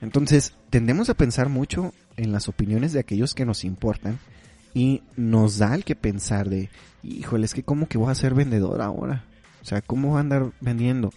entonces 0.00 0.54
tendemos 0.70 1.08
a 1.08 1.14
pensar 1.14 1.48
mucho 1.48 1.92
en 2.16 2.32
las 2.32 2.48
opiniones 2.48 2.92
de 2.92 3.00
aquellos 3.00 3.34
que 3.34 3.44
nos 3.44 3.64
importan 3.64 4.18
y 4.74 5.02
nos 5.16 5.58
da 5.58 5.74
el 5.74 5.84
que 5.84 5.96
pensar 5.96 6.48
de 6.48 6.70
híjole 7.02 7.46
es 7.46 7.54
que 7.54 7.62
cómo 7.62 7.88
que 7.88 7.98
voy 7.98 8.10
a 8.10 8.14
ser 8.14 8.34
vendedor 8.34 8.82
ahora 8.82 9.24
o 9.62 9.64
sea 9.64 9.80
cómo 9.80 10.10
voy 10.10 10.16
a 10.18 10.20
andar 10.20 10.52
vendiendo 10.60 11.10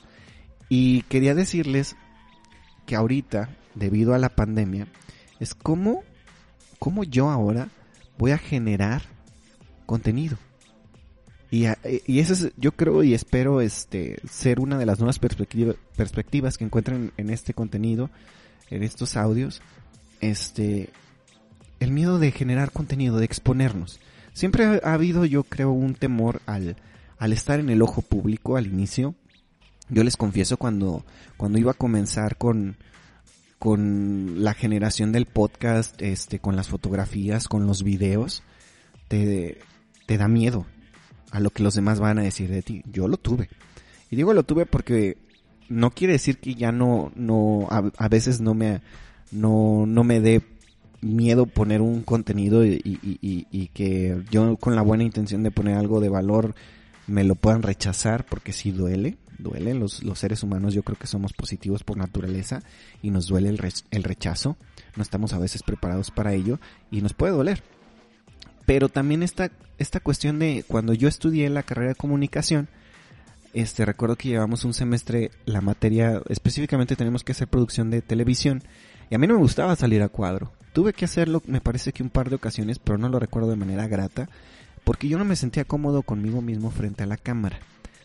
y 0.74 1.02
quería 1.04 1.36
decirles 1.36 1.98
que 2.86 2.96
ahorita 2.96 3.50
debido 3.76 4.14
a 4.14 4.18
la 4.18 4.30
pandemia 4.30 4.88
es 5.42 5.54
cómo, 5.54 6.04
cómo 6.80 7.04
yo 7.04 7.30
ahora 7.30 7.68
voy 8.18 8.32
a 8.32 8.38
generar 8.38 9.02
contenido. 9.86 10.38
Y, 11.50 11.66
y 12.06 12.20
eso 12.20 12.34
es, 12.34 12.54
yo 12.56 12.72
creo 12.72 13.04
y 13.04 13.14
espero 13.14 13.60
este, 13.60 14.22
ser 14.30 14.62
una 14.62 14.78
de 14.78 14.86
las 14.86 15.00
nuevas 15.00 15.20
perspectivas 15.20 16.58
que 16.58 16.64
encuentren 16.64 17.12
en 17.18 17.30
este 17.30 17.54
contenido, 17.54 18.10
en 18.72 18.84
estos 18.84 19.16
audios, 19.18 19.62
este, 20.22 20.90
el 21.80 21.92
miedo 21.92 22.18
de 22.18 22.32
generar 22.32 22.72
contenido, 22.72 23.18
de 23.18 23.26
exponernos. 23.26 24.00
Siempre 24.34 24.82
ha, 24.84 24.94
habido, 24.94 25.26
yo 25.26 25.44
creo, 25.44 25.72
un 25.72 25.94
temor 25.94 26.42
al, 26.46 26.78
al 27.20 27.34
estar 27.34 27.60
en 27.60 27.70
el 27.70 27.82
ojo 27.82 28.02
público 28.02 28.58
al 28.58 28.68
inicio. 28.68 29.14
Yo 29.90 30.04
les 30.04 30.16
confieso 30.16 30.58
cuando, 30.58 31.06
cuando 31.38 31.60
iba 31.60 31.72
a 31.72 31.76
comenzar 31.76 32.38
con, 32.38 32.78
con 33.60 34.44
la 34.44 34.54
generación 34.54 35.12
del 35.12 35.26
podcast, 35.26 36.02
este, 36.02 36.40
con 36.40 36.56
las 36.56 36.70
fotografías, 36.70 37.50
con 37.50 37.68
los 37.68 37.84
videos, 37.84 38.42
te, 39.10 39.60
te 40.06 40.18
da 40.18 40.30
miedo 40.30 40.66
a 41.32 41.42
lo 41.42 41.50
que 41.50 41.64
los 41.64 41.74
demás 41.74 42.00
van 42.00 42.20
a 42.20 42.24
decir 42.24 42.50
de 42.50 42.62
ti. 42.62 42.84
Yo 42.86 43.10
lo 43.10 43.18
tuve. 43.18 43.50
Y 44.10 44.16
digo 44.16 44.34
lo 44.34 44.44
tuve 44.44 44.66
porque 44.66 45.18
no 45.72 45.92
quiere 45.92 46.14
decir 46.14 46.38
que 46.38 46.54
ya 46.56 46.72
no, 46.72 47.12
no, 47.16 47.68
a, 47.70 48.10
veces 48.10 48.42
no 48.42 48.54
me, 48.54 48.82
no, 49.32 49.86
no 49.88 50.04
me 50.04 50.20
dé 50.20 50.42
miedo 51.00 51.46
poner 51.46 51.82
un 51.82 52.04
contenido 52.04 52.66
y, 52.66 52.82
y, 52.84 53.48
y, 53.50 53.68
que 53.70 54.22
yo 54.30 54.58
con 54.58 54.76
la 54.76 54.82
buena 54.82 55.04
intención 55.04 55.44
de 55.44 55.50
poner 55.50 55.78
algo 55.78 56.02
de 56.02 56.10
valor 56.10 56.54
me 57.08 57.24
lo 57.24 57.36
puedan 57.36 57.64
rechazar 57.64 58.26
porque 58.26 58.52
sí 58.52 58.72
duele, 58.72 59.18
duele. 59.40 59.74
Los, 59.74 60.04
los 60.04 60.20
seres 60.20 60.44
humanos 60.44 60.74
yo 60.74 60.84
creo 60.84 60.98
que 60.98 61.08
somos 61.08 61.32
positivos 61.34 61.84
por 61.84 61.98
naturaleza 61.98 62.62
y 63.02 63.10
nos 63.10 63.28
duele 63.28 63.50
el, 63.50 63.60
el 63.92 64.04
rechazo. 64.04 64.58
No 64.98 65.04
estamos 65.04 65.34
a 65.34 65.40
veces 65.40 65.64
preparados 65.64 66.12
para 66.12 66.34
ello 66.34 66.60
y 66.92 67.02
nos 67.02 67.14
puede 67.14 67.32
doler. 67.32 67.64
Pero 68.66 68.90
también 68.90 69.24
esta, 69.24 69.52
esta 69.80 70.02
cuestión 70.02 70.38
de 70.38 70.64
cuando 70.68 70.94
yo 70.94 71.08
estudié 71.08 71.50
la 71.50 71.64
carrera 71.64 71.90
de 71.90 71.96
comunicación, 71.96 72.68
este, 73.54 73.86
recuerdo 73.86 74.16
que 74.16 74.30
llevamos 74.30 74.66
un 74.66 74.74
semestre 74.74 75.32
la 75.46 75.62
materia, 75.62 76.22
específicamente 76.30 76.96
tenemos 76.96 77.24
que 77.24 77.32
hacer 77.34 77.48
producción 77.48 77.90
de 77.90 78.02
televisión, 78.02 78.64
y 79.10 79.16
a 79.16 79.18
mí 79.18 79.28
no 79.28 79.36
me 79.36 79.42
gustaba 79.42 79.76
salir 79.76 80.02
a 80.02 80.10
cuadro. 80.10 80.52
Tuve 80.74 80.94
que 80.94 81.06
hacerlo, 81.06 81.42
me 81.46 81.62
parece 81.62 81.92
que 81.92 82.04
un 82.04 82.10
par 82.10 82.30
de 82.30 82.38
ocasiones, 82.38 82.80
pero 82.80 82.98
no 82.98 83.10
lo 83.10 83.20
recuerdo 83.20 83.50
de 83.50 83.58
manera 83.58 83.88
grata, 83.88 84.30
porque 84.84 85.08
yo 85.08 85.18
no 85.18 85.26
me 85.26 85.36
sentía 85.36 85.66
cómodo 85.66 86.02
conmigo 86.02 86.42
mismo 86.42 86.72
frente 86.72 87.04
a 87.04 87.08
la 87.08 87.18
cámara. 87.18 87.60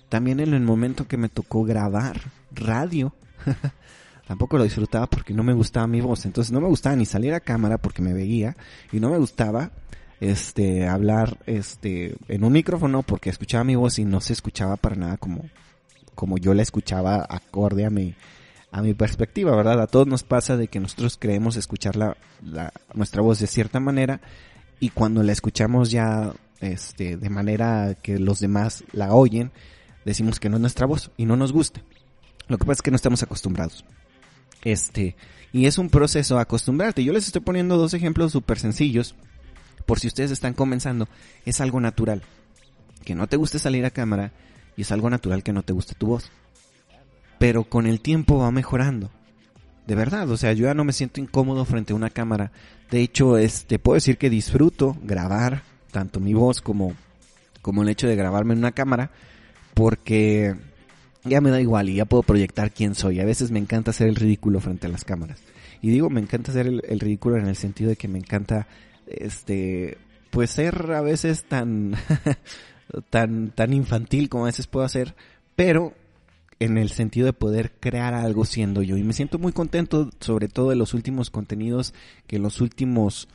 También 0.08 0.40
en 0.40 0.54
el 0.54 0.62
momento 0.62 1.08
que 1.08 1.16
me 1.16 1.28
tocó 1.28 1.64
grabar 1.64 2.20
radio, 2.52 3.14
tampoco 4.26 4.58
lo 4.58 4.64
disfrutaba 4.64 5.06
porque 5.06 5.34
no 5.34 5.42
me 5.42 5.52
gustaba 5.52 5.86
mi 5.86 6.00
voz. 6.00 6.26
Entonces 6.26 6.52
no 6.52 6.60
me 6.60 6.68
gustaba 6.68 6.96
ni 6.96 7.06
salir 7.06 7.34
a 7.34 7.40
cámara 7.40 7.78
porque 7.78 8.02
me 8.02 8.12
veía 8.12 8.56
y 8.92 9.00
no 9.00 9.10
me 9.10 9.18
gustaba 9.18 9.70
este 10.20 10.88
hablar 10.88 11.38
este 11.46 12.16
en 12.28 12.44
un 12.44 12.52
micrófono 12.52 13.02
porque 13.02 13.30
escuchaba 13.30 13.64
mi 13.64 13.74
voz 13.74 13.98
y 13.98 14.04
no 14.04 14.20
se 14.20 14.32
escuchaba 14.32 14.76
para 14.76 14.96
nada 14.96 15.16
como 15.18 15.44
como 16.14 16.38
yo 16.38 16.54
la 16.54 16.62
escuchaba 16.62 17.26
acorde 17.28 17.84
a 17.84 17.90
mi 17.90 18.14
a 18.72 18.82
mi 18.82 18.94
perspectiva, 18.94 19.54
¿verdad? 19.54 19.80
A 19.80 19.86
todos 19.86 20.06
nos 20.06 20.22
pasa 20.22 20.56
de 20.56 20.68
que 20.68 20.80
nosotros 20.80 21.16
creemos 21.18 21.56
escuchar 21.56 21.96
la, 21.96 22.16
la 22.42 22.72
nuestra 22.94 23.22
voz 23.22 23.38
de 23.38 23.46
cierta 23.46 23.80
manera 23.80 24.20
y 24.80 24.90
cuando 24.90 25.22
la 25.22 25.32
escuchamos 25.32 25.90
ya 25.90 26.34
este 26.60 27.16
de 27.16 27.30
manera 27.30 27.94
que 28.02 28.18
los 28.18 28.40
demás 28.40 28.84
la 28.92 29.14
oyen, 29.14 29.52
decimos 30.04 30.40
que 30.40 30.48
no 30.48 30.56
es 30.56 30.60
nuestra 30.60 30.86
voz 30.86 31.10
y 31.16 31.26
no 31.26 31.36
nos 31.36 31.52
gusta. 31.52 31.82
Lo 32.48 32.58
que 32.58 32.64
pasa 32.64 32.78
es 32.78 32.82
que 32.82 32.90
no 32.90 32.96
estamos 32.96 33.22
acostumbrados. 33.22 33.84
Este, 34.62 35.16
y 35.52 35.66
es 35.66 35.78
un 35.78 35.90
proceso 35.90 36.38
acostumbrarte. 36.38 37.04
Yo 37.04 37.12
les 37.12 37.26
estoy 37.26 37.42
poniendo 37.42 37.76
dos 37.76 37.94
ejemplos 37.94 38.32
súper 38.32 38.58
sencillos 38.58 39.14
por 39.86 40.00
si 40.00 40.08
ustedes 40.08 40.32
están 40.32 40.52
comenzando, 40.52 41.08
es 41.44 41.60
algo 41.60 41.80
natural. 41.80 42.22
Que 43.04 43.14
no 43.14 43.28
te 43.28 43.36
guste 43.36 43.58
salir 43.58 43.84
a 43.86 43.90
cámara 43.90 44.32
y 44.76 44.82
es 44.82 44.92
algo 44.92 45.08
natural 45.08 45.42
que 45.42 45.52
no 45.52 45.62
te 45.62 45.72
guste 45.72 45.94
tu 45.94 46.08
voz. 46.08 46.30
Pero 47.38 47.64
con 47.64 47.86
el 47.86 48.00
tiempo 48.00 48.38
va 48.38 48.50
mejorando. 48.50 49.10
De 49.86 49.94
verdad, 49.94 50.28
o 50.28 50.36
sea, 50.36 50.52
yo 50.52 50.66
ya 50.66 50.74
no 50.74 50.84
me 50.84 50.92
siento 50.92 51.20
incómodo 51.20 51.64
frente 51.64 51.92
a 51.92 51.96
una 51.96 52.10
cámara. 52.10 52.50
De 52.90 53.00
hecho, 53.00 53.38
este, 53.38 53.78
puedo 53.78 53.94
decir 53.94 54.18
que 54.18 54.28
disfruto 54.28 54.96
grabar 55.02 55.62
tanto 55.92 56.18
mi 56.18 56.34
voz 56.34 56.60
como, 56.60 56.94
como 57.62 57.82
el 57.82 57.88
hecho 57.88 58.08
de 58.08 58.16
grabarme 58.16 58.54
en 58.54 58.58
una 58.58 58.72
cámara 58.72 59.10
porque 59.74 60.56
ya 61.24 61.40
me 61.40 61.50
da 61.50 61.60
igual 61.60 61.88
y 61.88 61.94
ya 61.94 62.04
puedo 62.04 62.24
proyectar 62.24 62.72
quién 62.72 62.94
soy. 62.94 63.20
A 63.20 63.24
veces 63.24 63.52
me 63.52 63.60
encanta 63.60 63.90
hacer 63.90 64.08
el 64.08 64.16
ridículo 64.16 64.58
frente 64.58 64.88
a 64.88 64.90
las 64.90 65.04
cámaras. 65.04 65.40
Y 65.82 65.90
digo, 65.90 66.10
me 66.10 66.20
encanta 66.20 66.50
hacer 66.50 66.66
el 66.66 67.00
ridículo 67.00 67.36
en 67.36 67.46
el 67.46 67.56
sentido 67.56 67.90
de 67.90 67.96
que 67.96 68.08
me 68.08 68.18
encanta 68.18 68.66
este, 69.06 69.98
pues 70.30 70.50
ser 70.50 70.92
a 70.92 71.00
veces 71.00 71.44
tan, 71.44 71.94
tan, 73.10 73.50
tan 73.50 73.72
infantil 73.72 74.28
como 74.28 74.44
a 74.44 74.48
veces 74.48 74.66
puedo 74.66 74.84
hacer, 74.84 75.14
pero 75.54 75.94
en 76.58 76.78
el 76.78 76.90
sentido 76.90 77.26
de 77.26 77.32
poder 77.32 77.72
crear 77.80 78.14
algo 78.14 78.44
siendo 78.44 78.82
yo. 78.82 78.96
Y 78.96 79.04
me 79.04 79.12
siento 79.12 79.38
muy 79.38 79.52
contento, 79.52 80.10
sobre 80.20 80.48
todo 80.48 80.70
de 80.70 80.76
los 80.76 80.94
últimos 80.94 81.30
contenidos, 81.30 81.94
que 82.26 82.38
los 82.38 82.60
últimos, 82.60 83.28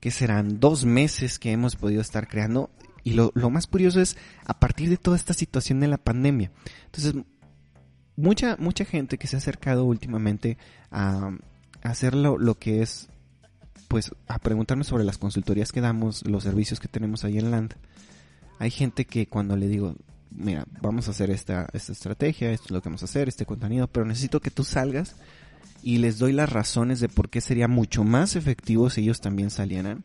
que 0.00 0.10
serán 0.10 0.60
dos 0.60 0.84
meses 0.84 1.38
que 1.38 1.52
hemos 1.52 1.76
podido 1.76 2.00
estar 2.00 2.28
creando. 2.28 2.70
Y 3.02 3.14
lo, 3.14 3.32
lo 3.34 3.50
más 3.50 3.66
curioso 3.66 4.00
es, 4.00 4.16
a 4.44 4.58
partir 4.58 4.88
de 4.88 4.98
toda 4.98 5.16
esta 5.16 5.34
situación 5.34 5.80
de 5.80 5.88
la 5.88 5.98
pandemia. 5.98 6.52
Entonces, 6.86 7.14
mucha, 8.16 8.56
mucha 8.58 8.84
gente 8.84 9.18
que 9.18 9.26
se 9.26 9.36
ha 9.36 9.38
acercado 9.38 9.84
últimamente 9.84 10.58
a, 10.90 11.32
hacer 11.82 12.14
lo 12.14 12.58
que 12.58 12.82
es 12.82 13.09
pues 13.90 14.12
a 14.28 14.38
preguntarme 14.38 14.84
sobre 14.84 15.02
las 15.02 15.18
consultorías 15.18 15.72
que 15.72 15.80
damos, 15.80 16.24
los 16.24 16.44
servicios 16.44 16.78
que 16.78 16.86
tenemos 16.86 17.24
ahí 17.24 17.38
en 17.38 17.50
Land. 17.50 17.74
Hay 18.60 18.70
gente 18.70 19.04
que 19.04 19.26
cuando 19.26 19.56
le 19.56 19.66
digo, 19.66 19.96
mira, 20.30 20.64
vamos 20.80 21.08
a 21.08 21.10
hacer 21.10 21.28
esta, 21.28 21.68
esta 21.72 21.90
estrategia, 21.90 22.52
esto 22.52 22.66
es 22.66 22.70
lo 22.70 22.82
que 22.82 22.88
vamos 22.88 23.02
a 23.02 23.06
hacer, 23.06 23.26
este 23.26 23.46
contenido, 23.46 23.88
pero 23.88 24.06
necesito 24.06 24.38
que 24.38 24.52
tú 24.52 24.62
salgas 24.62 25.16
y 25.82 25.98
les 25.98 26.20
doy 26.20 26.32
las 26.32 26.52
razones 26.52 27.00
de 27.00 27.08
por 27.08 27.30
qué 27.30 27.40
sería 27.40 27.66
mucho 27.66 28.04
más 28.04 28.36
efectivo 28.36 28.90
si 28.90 29.00
ellos 29.00 29.20
también 29.20 29.50
salieran. 29.50 30.04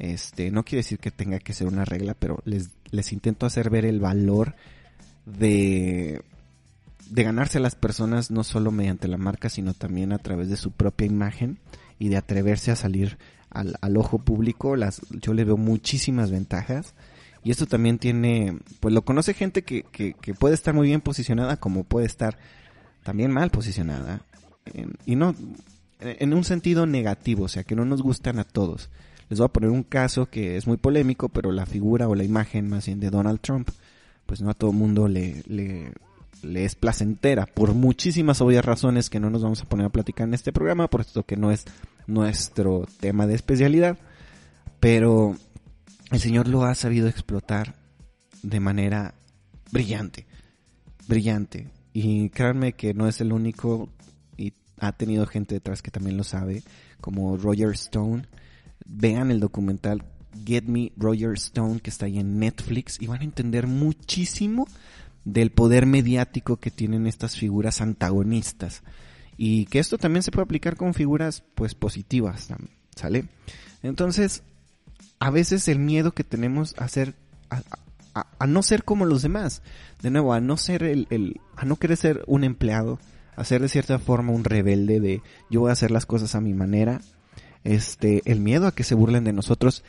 Este, 0.00 0.50
no 0.50 0.64
quiere 0.64 0.80
decir 0.80 0.98
que 0.98 1.12
tenga 1.12 1.38
que 1.38 1.52
ser 1.52 1.68
una 1.68 1.84
regla, 1.84 2.14
pero 2.14 2.42
les, 2.44 2.70
les 2.90 3.12
intento 3.12 3.46
hacer 3.46 3.70
ver 3.70 3.84
el 3.84 4.00
valor 4.00 4.56
de, 5.24 6.20
de 7.10 7.22
ganarse 7.22 7.58
a 7.58 7.60
las 7.60 7.76
personas 7.76 8.32
no 8.32 8.42
solo 8.42 8.72
mediante 8.72 9.06
la 9.06 9.18
marca, 9.18 9.50
sino 9.50 9.72
también 9.72 10.12
a 10.12 10.18
través 10.18 10.48
de 10.48 10.56
su 10.56 10.72
propia 10.72 11.06
imagen 11.06 11.60
y 11.98 12.08
de 12.08 12.16
atreverse 12.16 12.70
a 12.70 12.76
salir 12.76 13.18
al, 13.50 13.76
al 13.80 13.96
ojo 13.96 14.18
público, 14.18 14.76
las, 14.76 15.00
yo 15.10 15.32
le 15.32 15.44
veo 15.44 15.56
muchísimas 15.56 16.30
ventajas. 16.30 16.94
Y 17.44 17.50
esto 17.50 17.66
también 17.66 17.98
tiene, 17.98 18.58
pues 18.80 18.94
lo 18.94 19.04
conoce 19.04 19.34
gente 19.34 19.62
que, 19.62 19.82
que, 19.82 20.34
puede 20.34 20.54
estar 20.54 20.72
muy 20.72 20.88
bien 20.88 21.02
posicionada 21.02 21.58
como 21.58 21.84
puede 21.84 22.06
estar 22.06 22.38
también 23.02 23.30
mal 23.30 23.50
posicionada. 23.50 24.22
y 25.04 25.14
no, 25.14 25.34
en 26.00 26.32
un 26.32 26.44
sentido 26.44 26.86
negativo, 26.86 27.44
o 27.44 27.48
sea, 27.48 27.64
que 27.64 27.76
no 27.76 27.84
nos 27.84 28.02
gustan 28.02 28.38
a 28.38 28.44
todos. 28.44 28.88
Les 29.28 29.38
voy 29.38 29.46
a 29.46 29.52
poner 29.52 29.70
un 29.70 29.82
caso 29.82 30.26
que 30.26 30.56
es 30.56 30.66
muy 30.66 30.76
polémico, 30.76 31.28
pero 31.28 31.52
la 31.52 31.66
figura 31.66 32.08
o 32.08 32.14
la 32.14 32.24
imagen 32.24 32.68
más 32.68 32.86
bien 32.86 33.00
de 33.00 33.10
Donald 33.10 33.40
Trump, 33.40 33.68
pues 34.26 34.40
no 34.42 34.50
a 34.50 34.54
todo 34.54 34.72
mundo 34.72 35.08
le, 35.08 35.42
le 36.44 36.64
es 36.64 36.74
placentera 36.74 37.46
por 37.46 37.74
muchísimas 37.74 38.40
obvias 38.40 38.64
razones 38.64 39.10
que 39.10 39.20
no 39.20 39.30
nos 39.30 39.42
vamos 39.42 39.62
a 39.62 39.64
poner 39.66 39.86
a 39.86 39.92
platicar 39.92 40.28
en 40.28 40.34
este 40.34 40.52
programa, 40.52 40.88
por 40.88 41.00
esto 41.00 41.24
que 41.24 41.36
no 41.36 41.50
es 41.50 41.64
nuestro 42.06 42.86
tema 43.00 43.26
de 43.26 43.34
especialidad, 43.34 43.98
pero 44.80 45.36
el 46.10 46.20
Señor 46.20 46.48
lo 46.48 46.64
ha 46.64 46.74
sabido 46.74 47.08
explotar 47.08 47.74
de 48.42 48.60
manera 48.60 49.14
brillante, 49.72 50.26
brillante. 51.08 51.68
Y 51.92 52.28
créanme 52.30 52.74
que 52.74 52.92
no 52.94 53.08
es 53.08 53.20
el 53.20 53.32
único 53.32 53.88
y 54.36 54.52
ha 54.78 54.92
tenido 54.92 55.26
gente 55.26 55.54
detrás 55.54 55.82
que 55.82 55.90
también 55.90 56.16
lo 56.16 56.24
sabe, 56.24 56.62
como 57.00 57.36
Roger 57.36 57.70
Stone. 57.70 58.26
Vean 58.84 59.30
el 59.30 59.40
documental 59.40 60.04
Get 60.44 60.64
Me 60.64 60.92
Roger 60.96 61.32
Stone 61.34 61.80
que 61.80 61.90
está 61.90 62.06
ahí 62.06 62.18
en 62.18 62.38
Netflix 62.38 63.00
y 63.00 63.06
van 63.06 63.20
a 63.20 63.24
entender 63.24 63.66
muchísimo 63.66 64.66
del 65.24 65.50
poder 65.50 65.86
mediático 65.86 66.58
que 66.58 66.70
tienen 66.70 67.06
estas 67.06 67.36
figuras 67.36 67.80
antagonistas 67.80 68.82
y 69.36 69.66
que 69.66 69.78
esto 69.78 69.98
también 69.98 70.22
se 70.22 70.30
puede 70.30 70.44
aplicar 70.44 70.76
con 70.76 70.94
figuras 70.94 71.42
pues 71.54 71.74
positivas, 71.74 72.48
¿sale? 72.94 73.26
Entonces, 73.82 74.42
a 75.18 75.30
veces 75.30 75.68
el 75.68 75.78
miedo 75.78 76.12
que 76.12 76.24
tenemos 76.24 76.74
a 76.78 76.88
ser 76.88 77.14
a, 77.50 78.46
no 78.46 78.62
ser 78.62 78.84
como 78.84 79.06
los 79.06 79.22
demás, 79.22 79.62
de 80.02 80.10
nuevo, 80.10 80.34
a 80.34 80.40
no 80.40 80.56
ser 80.56 80.84
el, 80.84 81.40
a 81.56 81.64
no 81.64 81.76
querer 81.76 81.96
ser 81.96 82.22
un 82.26 82.44
empleado, 82.44 83.00
a 83.34 83.44
ser 83.44 83.60
de 83.60 83.68
cierta 83.68 83.98
forma 83.98 84.32
un 84.32 84.44
rebelde 84.44 85.00
de 85.00 85.22
yo 85.50 85.60
voy 85.60 85.70
a 85.70 85.72
hacer 85.72 85.90
las 85.90 86.06
cosas 86.06 86.34
a 86.34 86.40
mi 86.40 86.54
manera, 86.54 87.00
este, 87.64 88.22
el 88.26 88.40
miedo 88.40 88.66
a 88.66 88.74
que 88.74 88.84
se 88.84 88.94
burlen 88.94 89.24
de 89.24 89.32
nosotros. 89.32 89.82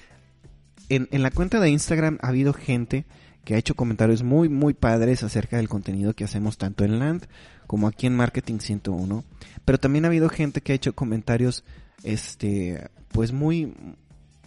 En 0.90 1.24
la 1.24 1.32
cuenta 1.32 1.60
de 1.60 1.70
Instagram 1.70 2.20
ha 2.22 2.28
habido 2.28 2.54
gente 2.54 3.06
que 3.46 3.54
ha 3.54 3.58
hecho 3.60 3.76
comentarios 3.76 4.24
muy, 4.24 4.50
muy 4.50 4.74
padres 4.74 5.24
acerca 5.24 5.58
del 5.58 5.70
contenido 5.70 6.14
que 6.14 6.24
hacemos 6.24 6.58
tanto 6.58 6.84
en 6.84 7.00
Land 7.00 7.28
como 7.68 7.88
aquí 7.88 8.08
en 8.08 8.16
Marketing 8.16 8.58
101. 8.60 9.24
Pero 9.64 9.78
también 9.78 10.04
ha 10.04 10.08
habido 10.08 10.30
gente 10.30 10.62
que 10.62 10.74
ha 10.74 10.76
hecho 10.76 10.94
comentarios, 10.94 11.64
este, 12.04 12.90
pues 13.10 13.32
muy, 13.32 13.74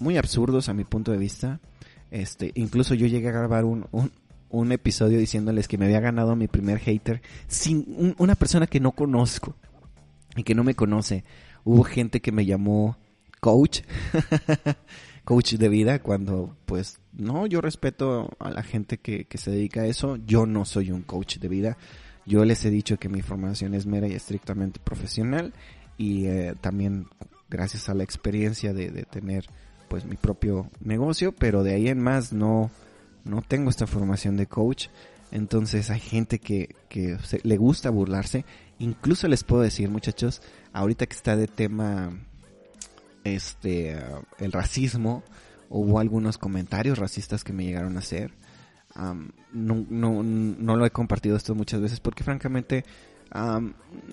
muy 0.01 0.19
absurdos 0.19 0.69
a 0.69 0.75
mi 0.75 0.85
punto 0.85 1.13
de 1.13 1.19
vista. 1.19 1.61
Este, 2.11 2.51
incluso 2.55 2.95
yo 2.95 3.07
llegué 3.07 3.29
a 3.29 3.33
grabar 3.33 3.65
un, 3.65 3.87
un, 4.51 4.73
episodio 4.73 5.19
diciéndoles 5.19 5.69
que 5.69 5.79
me 5.79 5.85
había 5.85 6.01
ganado 6.01 6.35
mi 6.37 6.49
primer 6.49 6.79
hater 6.79 7.23
sin 7.47 8.15
una 8.19 8.35
persona 8.35 8.67
que 8.67 8.81
no 8.81 8.93
conozco 8.93 9.55
y 10.35 10.43
que 10.43 10.55
no 10.55 10.65
me 10.65 10.75
conoce. 10.75 11.25
Hubo 11.65 11.85
gente 11.85 12.21
que 12.21 12.33
me 12.33 12.47
llamó 12.47 12.97
coach 13.41 13.83
coach 15.29 15.57
de 15.57 15.69
vida 15.69 15.99
cuando 15.99 16.57
pues 16.65 17.01
no, 17.13 17.47
yo 17.47 17.61
respeto 17.61 18.31
a 18.39 18.49
la 18.49 18.63
gente 18.63 18.97
que, 18.97 19.27
que 19.27 19.37
se 19.37 19.51
dedica 19.51 19.83
a 19.83 19.87
eso, 19.87 20.17
yo 20.17 20.47
no 20.47 20.65
soy 20.65 20.91
un 20.91 21.03
coach 21.03 21.37
de 21.37 21.49
vida, 21.49 21.77
yo 22.25 22.47
les 22.47 22.65
he 22.65 22.71
dicho 22.71 22.97
que 22.97 23.11
mi 23.11 23.21
formación 23.21 23.75
es 23.75 23.85
mera 23.85 24.09
y 24.09 24.15
estrictamente 24.15 24.81
profesional 24.81 25.53
y 25.99 26.29
eh, 26.29 26.55
también 26.63 27.09
gracias 27.51 27.91
a 27.91 27.95
la 27.95 28.05
experiencia 28.05 28.73
de, 28.73 28.91
de, 28.91 29.03
tener 29.03 29.45
pues 29.91 30.07
mi 30.07 30.17
propio 30.17 30.71
negocio, 30.81 31.33
pero 31.33 31.63
de 31.63 31.75
ahí 31.75 31.89
en 31.89 32.01
más 32.01 32.33
no, 32.33 32.71
no 33.27 33.43
tengo 33.43 33.69
esta 33.69 33.87
formación 33.87 34.39
de 34.39 34.47
coach. 34.47 34.87
Entonces 35.31 35.91
hay 35.91 36.01
gente 36.01 36.39
que, 36.39 36.75
que 36.89 37.19
le 37.43 37.57
gusta 37.59 37.91
burlarse. 37.91 38.47
Incluso 38.79 39.29
les 39.29 39.45
puedo 39.45 39.61
decir, 39.61 39.91
muchachos, 39.91 40.41
ahorita 40.73 41.05
que 41.05 41.17
está 41.17 41.37
de 41.37 41.49
tema 41.49 42.19
este 43.35 43.97
el 44.39 44.53
racismo, 44.53 45.23
hubo 45.71 45.99
algunos 46.01 46.39
comentarios 46.39 46.99
racistas 46.99 47.45
que 47.45 47.53
me 47.53 47.65
llegaron 47.65 47.97
a 47.97 48.01
hacer. 48.01 48.33
no, 49.53 49.87
no, 49.89 50.23
no, 50.23 50.77
lo 50.77 50.87
he 50.87 50.91
compartido 50.91 51.37
esto 51.37 51.55
muchas 51.55 51.81
veces 51.81 52.01
porque 52.01 52.25
francamente 52.25 52.85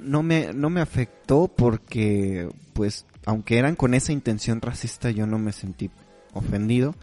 no, 0.02 0.24
me, 0.24 0.54
no 0.54 0.70
me 0.70 0.82
afectó 0.82 1.48
porque 1.48 2.50
pues 2.74 3.06
aunque 3.26 3.58
eran 3.58 3.76
con 3.76 3.94
esa 3.94 4.12
intención 4.12 4.62
racista 4.62 5.10
yo 5.12 5.26
no 5.26 5.40
me 5.40 5.52
sentí 5.52 5.90
ofendido. 6.34 6.96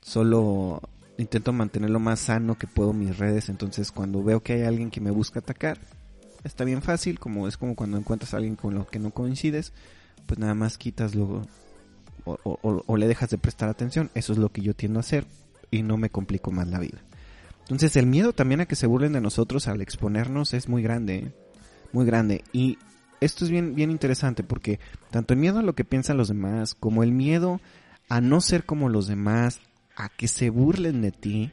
Solo 0.00 0.80
intento 1.18 1.52
mantener 1.52 1.90
lo 1.90 1.98
más 1.98 2.20
sano 2.20 2.56
que 2.56 2.66
puedo 2.66 2.92
mis 2.92 3.18
redes. 3.18 3.48
Entonces 3.48 3.92
cuando 3.92 4.22
veo 4.22 4.42
que 4.42 4.54
hay 4.54 4.62
alguien 4.62 4.90
que 4.90 5.00
me 5.00 5.10
busca 5.10 5.40
atacar, 5.40 5.78
está 6.44 6.64
bien 6.64 6.82
fácil, 6.82 7.18
como 7.18 7.48
es 7.48 7.56
como 7.56 7.74
cuando 7.74 7.98
encuentras 7.98 8.34
a 8.34 8.38
alguien 8.38 8.56
con 8.56 8.74
lo 8.74 8.86
que 8.86 8.98
no 8.98 9.10
coincides, 9.10 9.72
pues 10.26 10.38
nada 10.38 10.54
más 10.54 10.78
quitas 10.78 11.14
luego 11.14 11.42
o, 12.24 12.96
le 12.96 13.06
dejas 13.06 13.30
de 13.30 13.38
prestar 13.38 13.68
atención. 13.68 14.10
Eso 14.14 14.32
es 14.32 14.38
lo 14.38 14.50
que 14.50 14.62
yo 14.62 14.74
tiendo 14.74 14.98
a 14.98 15.00
hacer 15.00 15.26
y 15.70 15.82
no 15.82 15.96
me 15.96 16.10
complico 16.10 16.50
más 16.50 16.68
la 16.68 16.80
vida. 16.80 16.98
Entonces 17.62 17.96
el 17.96 18.06
miedo 18.06 18.32
también 18.32 18.60
a 18.60 18.66
que 18.66 18.76
se 18.76 18.86
burlen 18.86 19.12
de 19.12 19.20
nosotros 19.20 19.68
al 19.68 19.80
exponernos 19.80 20.54
es 20.54 20.68
muy 20.68 20.82
grande, 20.82 21.16
¿eh? 21.16 21.32
muy 21.92 22.04
grande. 22.04 22.44
Y 22.52 22.78
esto 23.20 23.44
es 23.44 23.50
bien, 23.50 23.74
bien 23.74 23.90
interesante 23.90 24.42
porque 24.42 24.80
tanto 25.10 25.34
el 25.34 25.40
miedo 25.40 25.58
a 25.58 25.62
lo 25.62 25.74
que 25.74 25.84
piensan 25.84 26.16
los 26.16 26.28
demás 26.28 26.74
como 26.74 27.02
el 27.02 27.12
miedo 27.12 27.60
a 28.08 28.20
no 28.20 28.40
ser 28.40 28.64
como 28.64 28.88
los 28.88 29.08
demás, 29.08 29.60
a 29.96 30.08
que 30.08 30.28
se 30.28 30.50
burlen 30.50 31.02
de 31.02 31.10
ti 31.10 31.52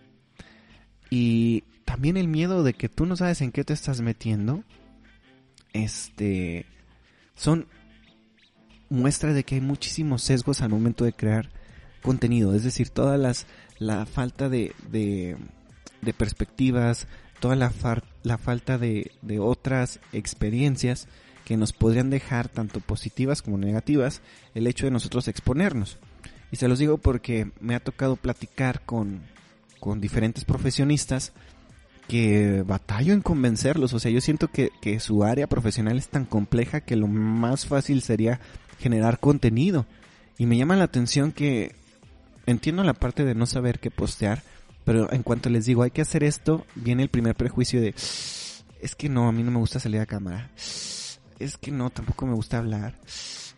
y 1.09 1.63
también 1.85 2.17
el 2.17 2.27
miedo 2.27 2.63
de 2.63 2.73
que 2.73 2.89
tú 2.89 3.05
no 3.05 3.15
sabes 3.15 3.41
en 3.41 3.51
qué 3.51 3.63
te 3.63 3.73
estás 3.73 4.01
metiendo, 4.01 4.63
este, 5.73 6.65
son 7.35 7.67
muestra 8.93 9.33
de 9.33 9.43
que 9.43 9.55
hay 9.55 9.61
muchísimos 9.61 10.21
sesgos 10.21 10.61
al 10.61 10.69
momento 10.69 11.03
de 11.03 11.13
crear 11.13 11.49
contenido, 12.01 12.53
es 12.53 12.63
decir, 12.63 12.89
todas 12.89 13.19
las, 13.19 13.47
la 13.79 14.05
falta 14.05 14.49
de, 14.49 14.73
de, 14.91 15.37
perspectivas, 16.13 17.07
toda 17.39 17.55
la, 17.55 17.71
la 18.23 18.37
falta 18.37 18.77
de, 18.77 19.11
de 19.21 19.39
otras 19.39 19.99
experiencias 20.11 21.07
que 21.43 21.57
nos 21.57 21.73
podrían 21.73 22.09
dejar 22.09 22.49
tanto 22.49 22.79
positivas 22.81 23.41
como 23.41 23.57
negativas 23.57 24.21
el 24.53 24.67
hecho 24.67 24.85
de 24.85 24.91
nosotros 24.91 25.27
exponernos. 25.27 25.97
Y 26.51 26.57
se 26.57 26.67
los 26.67 26.77
digo 26.77 26.99
porque 26.99 27.51
me 27.59 27.75
ha 27.75 27.79
tocado 27.79 28.15
platicar 28.15 28.81
con, 28.85 29.21
con 29.79 29.99
diferentes 29.99 30.45
profesionistas 30.45 31.33
que 32.07 32.63
batallo 32.65 33.13
en 33.13 33.21
convencerlos. 33.21 33.93
O 33.93 33.99
sea, 33.99 34.11
yo 34.11 34.21
siento 34.21 34.49
que, 34.49 34.69
que, 34.81 34.99
su 34.99 35.23
área 35.23 35.47
profesional 35.47 35.97
es 35.97 36.09
tan 36.09 36.25
compleja 36.25 36.81
que 36.81 36.95
lo 36.95 37.07
más 37.07 37.65
fácil 37.65 38.01
sería 38.01 38.39
generar 38.83 39.19
contenido. 39.19 39.85
Y 40.37 40.45
me 40.45 40.57
llama 40.57 40.75
la 40.75 40.83
atención 40.83 41.31
que 41.31 41.73
entiendo 42.45 42.83
la 42.83 42.93
parte 42.93 43.23
de 43.23 43.33
no 43.33 43.45
saber 43.45 43.79
qué 43.79 43.89
postear, 43.89 44.43
pero 44.83 45.11
en 45.13 45.23
cuanto 45.23 45.49
les 45.49 45.65
digo 45.65 45.83
hay 45.83 45.91
que 45.91 46.01
hacer 46.01 46.23
esto, 46.23 46.65
viene 46.75 47.03
el 47.03 47.09
primer 47.09 47.35
prejuicio 47.35 47.79
de 47.79 47.95
es 48.81 48.95
que 48.95 49.07
no, 49.07 49.29
a 49.29 49.31
mí 49.31 49.43
no 49.43 49.51
me 49.51 49.59
gusta 49.59 49.79
salir 49.79 50.01
a 50.01 50.05
cámara. 50.05 50.51
Es 50.57 51.57
que 51.57 51.71
no, 51.71 51.89
tampoco 51.89 52.27
me 52.27 52.33
gusta 52.33 52.57
hablar. 52.57 52.99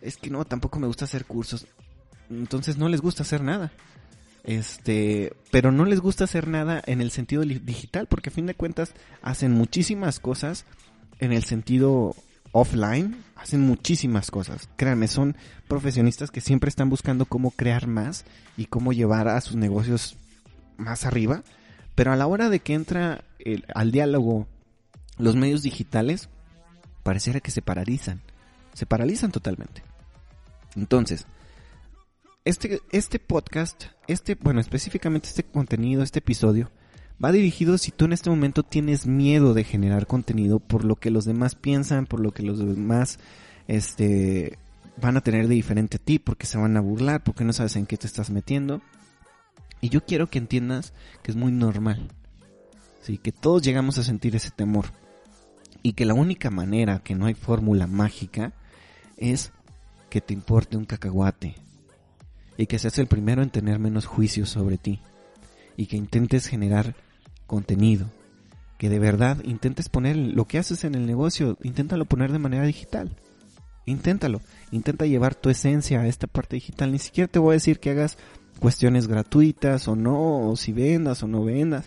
Es 0.00 0.16
que 0.16 0.30
no, 0.30 0.44
tampoco 0.44 0.78
me 0.78 0.86
gusta 0.86 1.04
hacer 1.04 1.24
cursos. 1.24 1.66
Entonces 2.30 2.76
no 2.76 2.88
les 2.88 3.00
gusta 3.00 3.24
hacer 3.24 3.42
nada. 3.42 3.72
Este, 4.44 5.32
pero 5.50 5.72
no 5.72 5.84
les 5.84 5.98
gusta 5.98 6.22
hacer 6.22 6.46
nada 6.46 6.80
en 6.86 7.00
el 7.00 7.10
sentido 7.10 7.42
digital, 7.42 8.06
porque 8.06 8.30
a 8.30 8.32
fin 8.32 8.46
de 8.46 8.54
cuentas 8.54 8.92
hacen 9.20 9.50
muchísimas 9.50 10.20
cosas 10.20 10.64
en 11.18 11.32
el 11.32 11.42
sentido 11.42 12.14
offline 12.56 13.22
hacen 13.36 13.60
muchísimas 13.60 14.30
cosas. 14.30 14.68
Créanme, 14.76 15.08
son 15.08 15.36
profesionistas 15.68 16.30
que 16.30 16.40
siempre 16.40 16.68
están 16.68 16.88
buscando 16.88 17.26
cómo 17.26 17.50
crear 17.50 17.86
más 17.86 18.24
y 18.56 18.66
cómo 18.66 18.92
llevar 18.92 19.28
a 19.28 19.40
sus 19.42 19.56
negocios 19.56 20.16
más 20.78 21.04
arriba. 21.04 21.42
Pero 21.94 22.12
a 22.12 22.16
la 22.16 22.26
hora 22.26 22.48
de 22.48 22.60
que 22.60 22.74
entra 22.74 23.24
al 23.74 23.92
diálogo 23.92 24.46
los 25.18 25.36
medios 25.36 25.62
digitales, 25.62 26.28
pareciera 27.02 27.40
que 27.40 27.50
se 27.50 27.62
paralizan. 27.62 28.22
Se 28.72 28.86
paralizan 28.86 29.32
totalmente. 29.32 29.82
Entonces, 30.74 31.26
este, 32.44 32.80
este 32.90 33.18
podcast, 33.18 33.84
este, 34.06 34.34
bueno, 34.34 34.60
específicamente 34.60 35.28
este 35.28 35.44
contenido, 35.44 36.02
este 36.02 36.20
episodio, 36.20 36.70
va 37.24 37.32
dirigido 37.32 37.78
si 37.78 37.90
tú 37.90 38.04
en 38.04 38.12
este 38.12 38.30
momento 38.30 38.62
tienes 38.62 39.06
miedo 39.06 39.54
de 39.54 39.64
generar 39.64 40.06
contenido 40.06 40.58
por 40.58 40.84
lo 40.84 40.96
que 40.96 41.10
los 41.10 41.24
demás 41.24 41.54
piensan, 41.54 42.06
por 42.06 42.20
lo 42.20 42.32
que 42.32 42.42
los 42.42 42.58
demás 42.58 43.18
este 43.68 44.58
van 45.00 45.16
a 45.16 45.20
tener 45.20 45.48
de 45.48 45.54
diferente 45.54 45.96
a 45.96 46.00
ti, 46.00 46.18
porque 46.18 46.46
se 46.46 46.58
van 46.58 46.76
a 46.76 46.80
burlar, 46.80 47.22
porque 47.22 47.44
no 47.44 47.52
sabes 47.52 47.76
en 47.76 47.86
qué 47.86 47.96
te 47.96 48.06
estás 48.06 48.30
metiendo. 48.30 48.80
Y 49.80 49.90
yo 49.90 50.04
quiero 50.04 50.28
que 50.28 50.38
entiendas 50.38 50.92
que 51.22 51.30
es 51.30 51.36
muy 51.36 51.52
normal. 51.52 52.08
Sí, 53.02 53.18
que 53.18 53.32
todos 53.32 53.62
llegamos 53.62 53.98
a 53.98 54.02
sentir 54.02 54.34
ese 54.34 54.50
temor. 54.50 54.86
Y 55.82 55.92
que 55.92 56.06
la 56.06 56.14
única 56.14 56.50
manera, 56.50 57.00
que 57.00 57.14
no 57.14 57.26
hay 57.26 57.34
fórmula 57.34 57.86
mágica, 57.86 58.52
es 59.16 59.52
que 60.10 60.20
te 60.20 60.32
importe 60.32 60.76
un 60.76 60.86
cacahuate. 60.86 61.54
Y 62.56 62.66
que 62.66 62.78
seas 62.78 62.98
el 62.98 63.06
primero 63.06 63.42
en 63.42 63.50
tener 63.50 63.78
menos 63.78 64.06
juicios 64.06 64.48
sobre 64.48 64.78
ti. 64.78 65.00
Y 65.76 65.86
que 65.86 65.96
intentes 65.96 66.46
generar 66.46 66.96
contenido. 67.46 68.06
Que 68.78 68.90
de 68.90 68.98
verdad 68.98 69.38
intentes 69.44 69.88
poner 69.88 70.16
lo 70.16 70.44
que 70.46 70.58
haces 70.58 70.84
en 70.84 70.94
el 70.94 71.06
negocio, 71.06 71.56
inténtalo 71.62 72.04
poner 72.04 72.32
de 72.32 72.38
manera 72.38 72.64
digital. 72.64 73.16
Inténtalo. 73.86 74.40
Intenta 74.72 75.06
llevar 75.06 75.34
tu 75.34 75.48
esencia 75.48 76.00
a 76.00 76.06
esta 76.08 76.26
parte 76.26 76.56
digital. 76.56 76.92
Ni 76.92 76.98
siquiera 76.98 77.28
te 77.28 77.38
voy 77.38 77.52
a 77.52 77.54
decir 77.54 77.78
que 77.78 77.90
hagas 77.90 78.18
cuestiones 78.58 79.06
gratuitas 79.06 79.86
o 79.88 79.96
no, 79.96 80.50
o 80.50 80.56
si 80.56 80.72
vendas 80.72 81.22
o 81.22 81.28
no 81.28 81.44
vendas, 81.44 81.86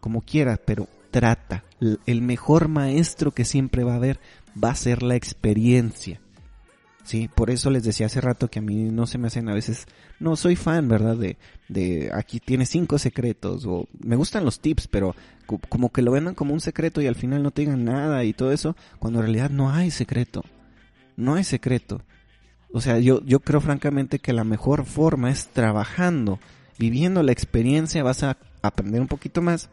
como 0.00 0.22
quieras, 0.22 0.60
pero 0.64 0.88
trata. 1.10 1.64
El 2.06 2.22
mejor 2.22 2.68
maestro 2.68 3.32
que 3.32 3.44
siempre 3.44 3.84
va 3.84 3.94
a 3.94 3.96
haber 3.96 4.20
va 4.62 4.70
a 4.70 4.76
ser 4.76 5.02
la 5.02 5.16
experiencia. 5.16 6.20
Sí, 7.10 7.26
por 7.26 7.50
eso 7.50 7.70
les 7.70 7.82
decía 7.82 8.06
hace 8.06 8.20
rato 8.20 8.48
que 8.48 8.60
a 8.60 8.62
mí 8.62 8.84
no 8.84 9.04
se 9.04 9.18
me 9.18 9.26
hacen 9.26 9.48
a 9.48 9.52
veces, 9.52 9.86
no 10.20 10.36
soy 10.36 10.54
fan, 10.54 10.86
¿verdad? 10.86 11.16
De, 11.16 11.38
de 11.68 12.08
aquí 12.14 12.38
tiene 12.38 12.66
cinco 12.66 13.00
secretos 13.00 13.66
o 13.66 13.88
me 13.98 14.14
gustan 14.14 14.44
los 14.44 14.60
tips, 14.60 14.86
pero 14.86 15.16
como 15.68 15.90
que 15.90 16.02
lo 16.02 16.12
vendan 16.12 16.36
como 16.36 16.54
un 16.54 16.60
secreto 16.60 17.02
y 17.02 17.08
al 17.08 17.16
final 17.16 17.42
no 17.42 17.50
tengan 17.50 17.84
nada 17.84 18.22
y 18.22 18.32
todo 18.32 18.52
eso, 18.52 18.76
cuando 19.00 19.18
en 19.18 19.24
realidad 19.24 19.50
no 19.50 19.72
hay 19.72 19.90
secreto, 19.90 20.44
no 21.16 21.34
hay 21.34 21.42
secreto. 21.42 22.00
O 22.72 22.80
sea, 22.80 23.00
yo, 23.00 23.24
yo 23.24 23.40
creo 23.40 23.60
francamente 23.60 24.20
que 24.20 24.32
la 24.32 24.44
mejor 24.44 24.84
forma 24.84 25.32
es 25.32 25.48
trabajando, 25.48 26.38
viviendo 26.78 27.24
la 27.24 27.32
experiencia, 27.32 28.04
vas 28.04 28.22
a 28.22 28.36
aprender 28.62 29.00
un 29.00 29.08
poquito 29.08 29.42
más 29.42 29.68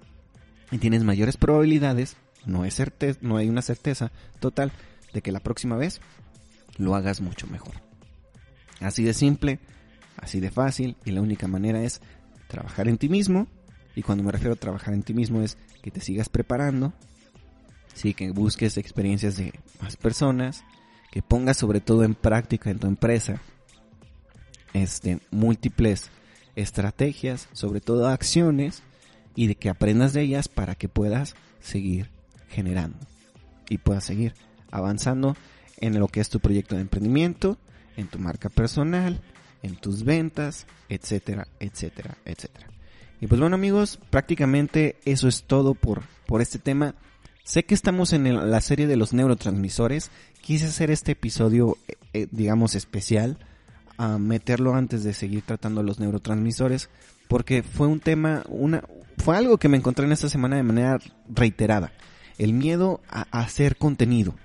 y 0.71 0.79
tienes 0.79 1.03
mayores 1.03 1.37
probabilidades, 1.37 2.17
no, 2.47 2.65
es 2.65 2.73
certeza, 2.73 3.19
no 3.21 3.37
hay 3.37 3.47
una 3.47 3.61
certeza 3.61 4.11
total 4.39 4.71
de 5.13 5.21
que 5.21 5.31
la 5.31 5.39
próxima 5.39 5.77
vez 5.77 6.01
lo 6.77 6.95
hagas 6.95 7.21
mucho 7.21 7.47
mejor. 7.47 7.75
Así 8.79 9.03
de 9.03 9.13
simple, 9.13 9.59
así 10.17 10.39
de 10.39 10.51
fácil 10.51 10.95
y 11.05 11.11
la 11.11 11.21
única 11.21 11.47
manera 11.47 11.83
es 11.83 12.01
trabajar 12.47 12.87
en 12.87 12.97
ti 12.97 13.09
mismo. 13.09 13.47
Y 13.95 14.03
cuando 14.03 14.23
me 14.23 14.31
refiero 14.31 14.53
a 14.53 14.57
trabajar 14.57 14.93
en 14.93 15.03
ti 15.03 15.13
mismo 15.13 15.41
es 15.41 15.57
que 15.81 15.91
te 15.91 16.01
sigas 16.01 16.29
preparando, 16.29 16.93
sí, 17.93 18.13
que 18.13 18.31
busques 18.31 18.77
experiencias 18.77 19.37
de 19.37 19.53
más 19.81 19.97
personas, 19.97 20.63
que 21.11 21.21
pongas 21.21 21.57
sobre 21.57 21.81
todo 21.81 22.03
en 22.03 22.13
práctica 22.13 22.69
en 22.69 22.79
tu 22.79 22.87
empresa 22.87 23.41
este, 24.73 25.19
múltiples 25.31 26.11
estrategias, 26.55 27.49
sobre 27.53 27.81
todo 27.81 28.07
acciones, 28.07 28.83
y 29.35 29.47
de 29.47 29.55
que 29.55 29.69
aprendas 29.69 30.13
de 30.13 30.21
ellas 30.21 30.47
para 30.47 30.75
que 30.75 30.89
puedas 30.89 31.35
seguir 31.59 32.09
generando 32.49 32.97
y 33.69 33.77
puedas 33.77 34.03
seguir 34.03 34.33
avanzando 34.71 35.35
en 35.77 35.99
lo 35.99 36.07
que 36.07 36.19
es 36.19 36.29
tu 36.29 36.39
proyecto 36.39 36.75
de 36.75 36.81
emprendimiento, 36.81 37.57
en 37.95 38.07
tu 38.07 38.19
marca 38.19 38.49
personal, 38.49 39.21
en 39.63 39.75
tus 39.75 40.03
ventas, 40.03 40.67
etcétera, 40.89 41.47
etcétera, 41.59 42.17
etcétera. 42.25 42.67
Y 43.19 43.27
pues 43.27 43.39
bueno 43.41 43.55
amigos, 43.55 43.99
prácticamente 44.09 44.97
eso 45.05 45.27
es 45.27 45.43
todo 45.43 45.73
por, 45.73 46.03
por 46.27 46.41
este 46.41 46.59
tema. 46.59 46.95
Sé 47.43 47.63
que 47.63 47.73
estamos 47.73 48.13
en 48.13 48.51
la 48.51 48.61
serie 48.61 48.87
de 48.87 48.97
los 48.97 49.13
neurotransmisores. 49.13 50.11
Quise 50.41 50.67
hacer 50.67 50.91
este 50.91 51.13
episodio, 51.13 51.77
eh, 52.13 52.27
digamos, 52.31 52.75
especial, 52.75 53.37
a 53.97 54.19
meterlo 54.19 54.75
antes 54.75 55.03
de 55.03 55.13
seguir 55.13 55.41
tratando 55.41 55.81
los 55.81 55.99
neurotransmisores, 55.99 56.89
porque 57.27 57.63
fue 57.63 57.87
un 57.87 57.99
tema, 57.99 58.43
una, 58.49 58.83
fue 59.17 59.35
algo 59.35 59.57
que 59.57 59.69
me 59.69 59.77
encontré 59.77 60.05
en 60.05 60.11
esta 60.11 60.29
semana 60.29 60.57
de 60.57 60.63
manera 60.63 60.99
reiterada. 61.29 61.91
El 62.37 62.53
miedo 62.53 63.01
a 63.09 63.21
hacer 63.31 63.77
contenido 63.77 64.35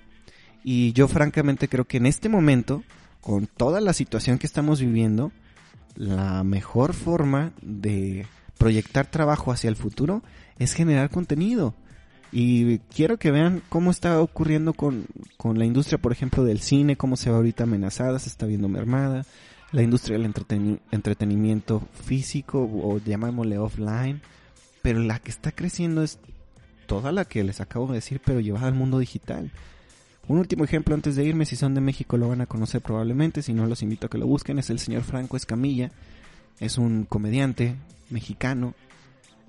Y 0.64 0.92
yo 0.92 1.08
francamente 1.08 1.68
creo 1.68 1.84
que 1.84 1.96
en 1.96 2.06
este 2.06 2.28
momento, 2.28 2.82
con 3.20 3.46
toda 3.46 3.80
la 3.80 3.92
situación 3.92 4.38
que 4.38 4.46
estamos 4.46 4.80
viviendo, 4.80 5.32
la 5.96 6.44
mejor 6.44 6.94
forma 6.94 7.52
de 7.62 8.26
proyectar 8.58 9.06
trabajo 9.06 9.52
hacia 9.52 9.68
el 9.68 9.76
futuro 9.76 10.22
es 10.58 10.74
generar 10.74 11.10
contenido. 11.10 11.74
Y 12.30 12.78
quiero 12.78 13.18
que 13.18 13.30
vean 13.30 13.62
cómo 13.68 13.90
está 13.90 14.20
ocurriendo 14.20 14.72
con, 14.72 15.06
con 15.36 15.58
la 15.58 15.66
industria, 15.66 15.98
por 15.98 16.12
ejemplo, 16.12 16.44
del 16.44 16.60
cine, 16.60 16.96
cómo 16.96 17.16
se 17.16 17.30
va 17.30 17.36
ahorita 17.36 17.64
amenazada, 17.64 18.18
se 18.18 18.30
está 18.30 18.46
viendo 18.46 18.68
mermada, 18.68 19.26
la 19.72 19.82
industria 19.82 20.16
del 20.16 20.32
entretenimiento 20.90 21.82
físico 21.92 22.62
o 22.62 22.98
llamámosle 22.98 23.58
offline, 23.58 24.22
pero 24.80 25.00
la 25.00 25.18
que 25.18 25.30
está 25.30 25.52
creciendo 25.52 26.02
es 26.02 26.18
toda 26.86 27.12
la 27.12 27.26
que 27.26 27.44
les 27.44 27.60
acabo 27.60 27.88
de 27.88 27.94
decir, 27.94 28.20
pero 28.24 28.40
llevada 28.40 28.68
al 28.68 28.74
mundo 28.74 28.98
digital. 28.98 29.50
Un 30.28 30.38
último 30.38 30.64
ejemplo 30.64 30.94
antes 30.94 31.16
de 31.16 31.24
irme, 31.24 31.46
si 31.46 31.56
son 31.56 31.74
de 31.74 31.80
México 31.80 32.16
lo 32.16 32.28
van 32.28 32.40
a 32.40 32.46
conocer 32.46 32.80
probablemente, 32.80 33.42
si 33.42 33.52
no 33.52 33.66
los 33.66 33.82
invito 33.82 34.06
a 34.06 34.10
que 34.10 34.18
lo 34.18 34.26
busquen, 34.26 34.58
es 34.58 34.70
el 34.70 34.78
señor 34.78 35.02
Franco 35.02 35.36
Escamilla, 35.36 35.90
es 36.60 36.78
un 36.78 37.04
comediante 37.04 37.76
mexicano, 38.10 38.74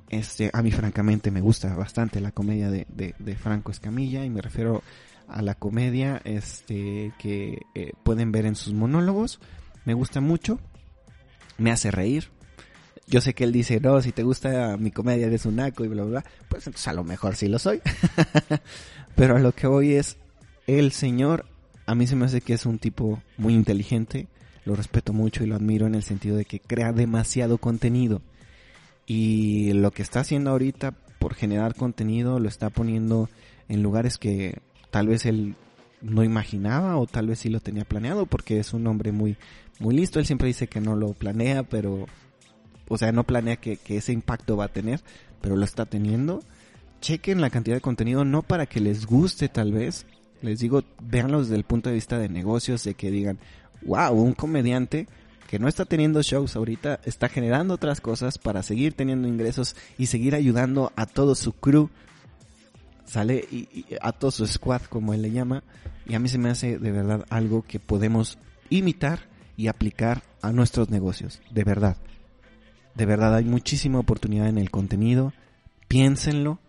este, 0.10 0.50
a 0.52 0.62
mí 0.62 0.72
francamente 0.72 1.32
me 1.32 1.42
gusta 1.42 1.76
bastante 1.76 2.22
la 2.22 2.32
comedia 2.32 2.70
de, 2.70 2.86
de, 2.90 3.36
Franco 3.36 3.72
Escamilla 3.72 4.26
y 4.26 4.30
me 4.30 4.42
refiero 4.42 4.84
a 5.28 5.42
la 5.42 5.56
comedia 5.56 6.22
este, 6.24 7.14
que 7.20 7.62
eh, 7.76 7.94
pueden 8.04 8.32
ver 8.32 8.46
en 8.46 8.56
sus 8.56 8.74
monólogos, 8.74 9.40
me 9.86 9.94
gusta 9.94 10.22
mucho, 10.22 10.60
me 11.58 11.72
hace 11.72 11.92
reír, 11.92 12.30
yo 13.08 13.22
sé 13.22 13.34
que 13.34 13.44
él 13.44 13.52
dice, 13.52 13.80
no, 13.80 14.02
si 14.02 14.12
te 14.12 14.24
gusta 14.24 14.78
mi 14.78 14.92
comedia 14.92 15.28
eres 15.28 15.46
un 15.46 15.58
naco 15.58 15.84
y 15.84 15.88
bla, 15.88 16.04
bla, 16.04 16.22
bla. 16.22 16.32
Pues 16.48 16.66
entonces 16.68 16.88
a 16.88 16.94
lo 16.94 17.04
mejor 17.04 17.36
sí 17.36 17.48
lo 17.48 17.60
soy. 17.60 17.82
Pero 19.16 19.36
a 19.36 19.40
lo 19.40 19.52
que 19.52 19.68
voy 19.68 19.94
es, 19.94 20.18
el 20.68 20.92
señor, 20.92 21.46
a 21.86 21.96
mí 21.96 22.08
se 22.08 22.16
me 22.16 22.26
hace 22.26 22.42
que 22.42 22.54
es 22.54 22.66
un 22.66 22.80
tipo 22.80 23.22
muy 23.38 23.54
inteligente, 23.54 24.28
lo 24.66 24.76
respeto 24.76 25.14
mucho 25.14 25.44
y 25.44 25.48
lo 25.48 25.56
admiro 25.56 25.88
en 25.88 25.96
el 25.96 26.04
sentido 26.04 26.38
de 26.38 26.46
que 26.46 26.60
crea 26.60 26.94
demasiado 26.94 27.58
contenido. 27.58 28.22
Y 29.06 29.74
lo 29.74 29.92
que 29.92 30.02
está 30.02 30.22
haciendo 30.22 30.52
ahorita 30.52 30.92
por 31.20 31.36
generar 31.36 31.76
contenido 31.76 32.40
lo 32.40 32.48
está 32.48 32.70
poniendo 32.70 33.30
en 33.68 33.84
lugares 33.84 34.18
que 34.18 34.60
tal 34.92 35.08
vez 35.08 35.26
él 35.26 35.56
no 36.02 36.24
imaginaba 36.24 36.98
o 36.98 37.08
tal 37.08 37.28
vez 37.28 37.40
sí 37.40 37.50
lo 37.50 37.60
tenía 37.60 37.86
planeado 37.86 38.26
porque 38.26 38.60
es 38.60 38.74
un 38.74 38.88
hombre 38.88 39.12
muy 39.12 39.38
muy 39.80 39.96
listo. 39.96 40.20
Él 40.20 40.26
siempre 40.26 40.48
dice 40.48 40.68
que 40.68 40.82
no 40.82 40.96
lo 40.96 41.14
planea, 41.14 41.64
pero 41.64 42.06
o 42.88 42.98
sea, 42.98 43.12
no 43.12 43.24
planea 43.24 43.58
que, 43.58 43.78
que 43.78 43.98
ese 43.98 44.14
impacto 44.14 44.56
va 44.56 44.66
a 44.66 44.74
tener, 44.74 45.02
pero 45.42 45.56
lo 45.56 45.66
está 45.66 45.86
teniendo. 45.86 46.42
Chequen 47.02 47.42
la 47.42 47.50
cantidad 47.50 47.76
de 47.76 47.82
contenido, 47.82 48.24
no 48.24 48.44
para 48.44 48.66
que 48.66 48.80
les 48.80 49.06
guste 49.06 49.50
tal 49.50 49.74
vez, 49.74 50.06
les 50.44 50.60
digo, 50.60 50.84
véanlo 51.02 51.40
desde 51.40 51.56
el 51.56 51.64
punto 51.64 51.90
de 51.90 51.96
vista 51.96 52.20
de 52.20 52.28
negocios, 52.28 52.84
de 52.84 52.94
que 52.94 53.10
digan, 53.10 53.40
wow, 53.86 54.12
un 54.12 54.34
comediante 54.34 55.08
que 55.50 55.58
no 55.58 55.70
está 55.70 55.86
teniendo 55.86 56.22
shows 56.22 56.56
ahorita, 56.56 57.00
está 57.06 57.30
generando 57.30 57.74
otras 57.76 58.02
cosas 58.02 58.38
para 58.38 58.62
seguir 58.62 58.94
teniendo 58.94 59.28
ingresos 59.28 59.76
y 59.98 60.08
seguir 60.08 60.36
ayudando 60.36 60.92
a 60.98 61.06
todo 61.06 61.34
su 61.36 61.54
crew, 61.54 61.90
sale 63.06 63.48
y, 63.52 63.86
a 64.02 64.12
todo 64.12 64.32
su 64.32 64.46
squad, 64.46 64.82
como 64.82 65.14
él 65.14 65.22
le 65.22 65.32
llama, 65.32 65.64
y 66.06 66.16
a 66.16 66.20
mí 66.20 66.28
se 66.28 66.38
me 66.38 66.50
hace 66.50 66.78
de 66.78 66.92
verdad 66.92 67.26
algo 67.30 67.62
que 67.62 67.80
podemos 67.80 68.38
imitar 68.70 69.30
y 69.56 69.68
aplicar 69.68 70.24
a 70.42 70.52
nuestros 70.52 70.90
negocios, 70.90 71.42
de 71.52 71.64
verdad. 71.64 71.96
De 72.96 73.06
verdad 73.06 73.36
hay 73.36 73.46
muchísima 73.46 74.00
oportunidad 74.00 74.50
en 74.50 74.58
el 74.58 74.72
contenido, 74.72 75.32
piénsenlo, 75.88 76.60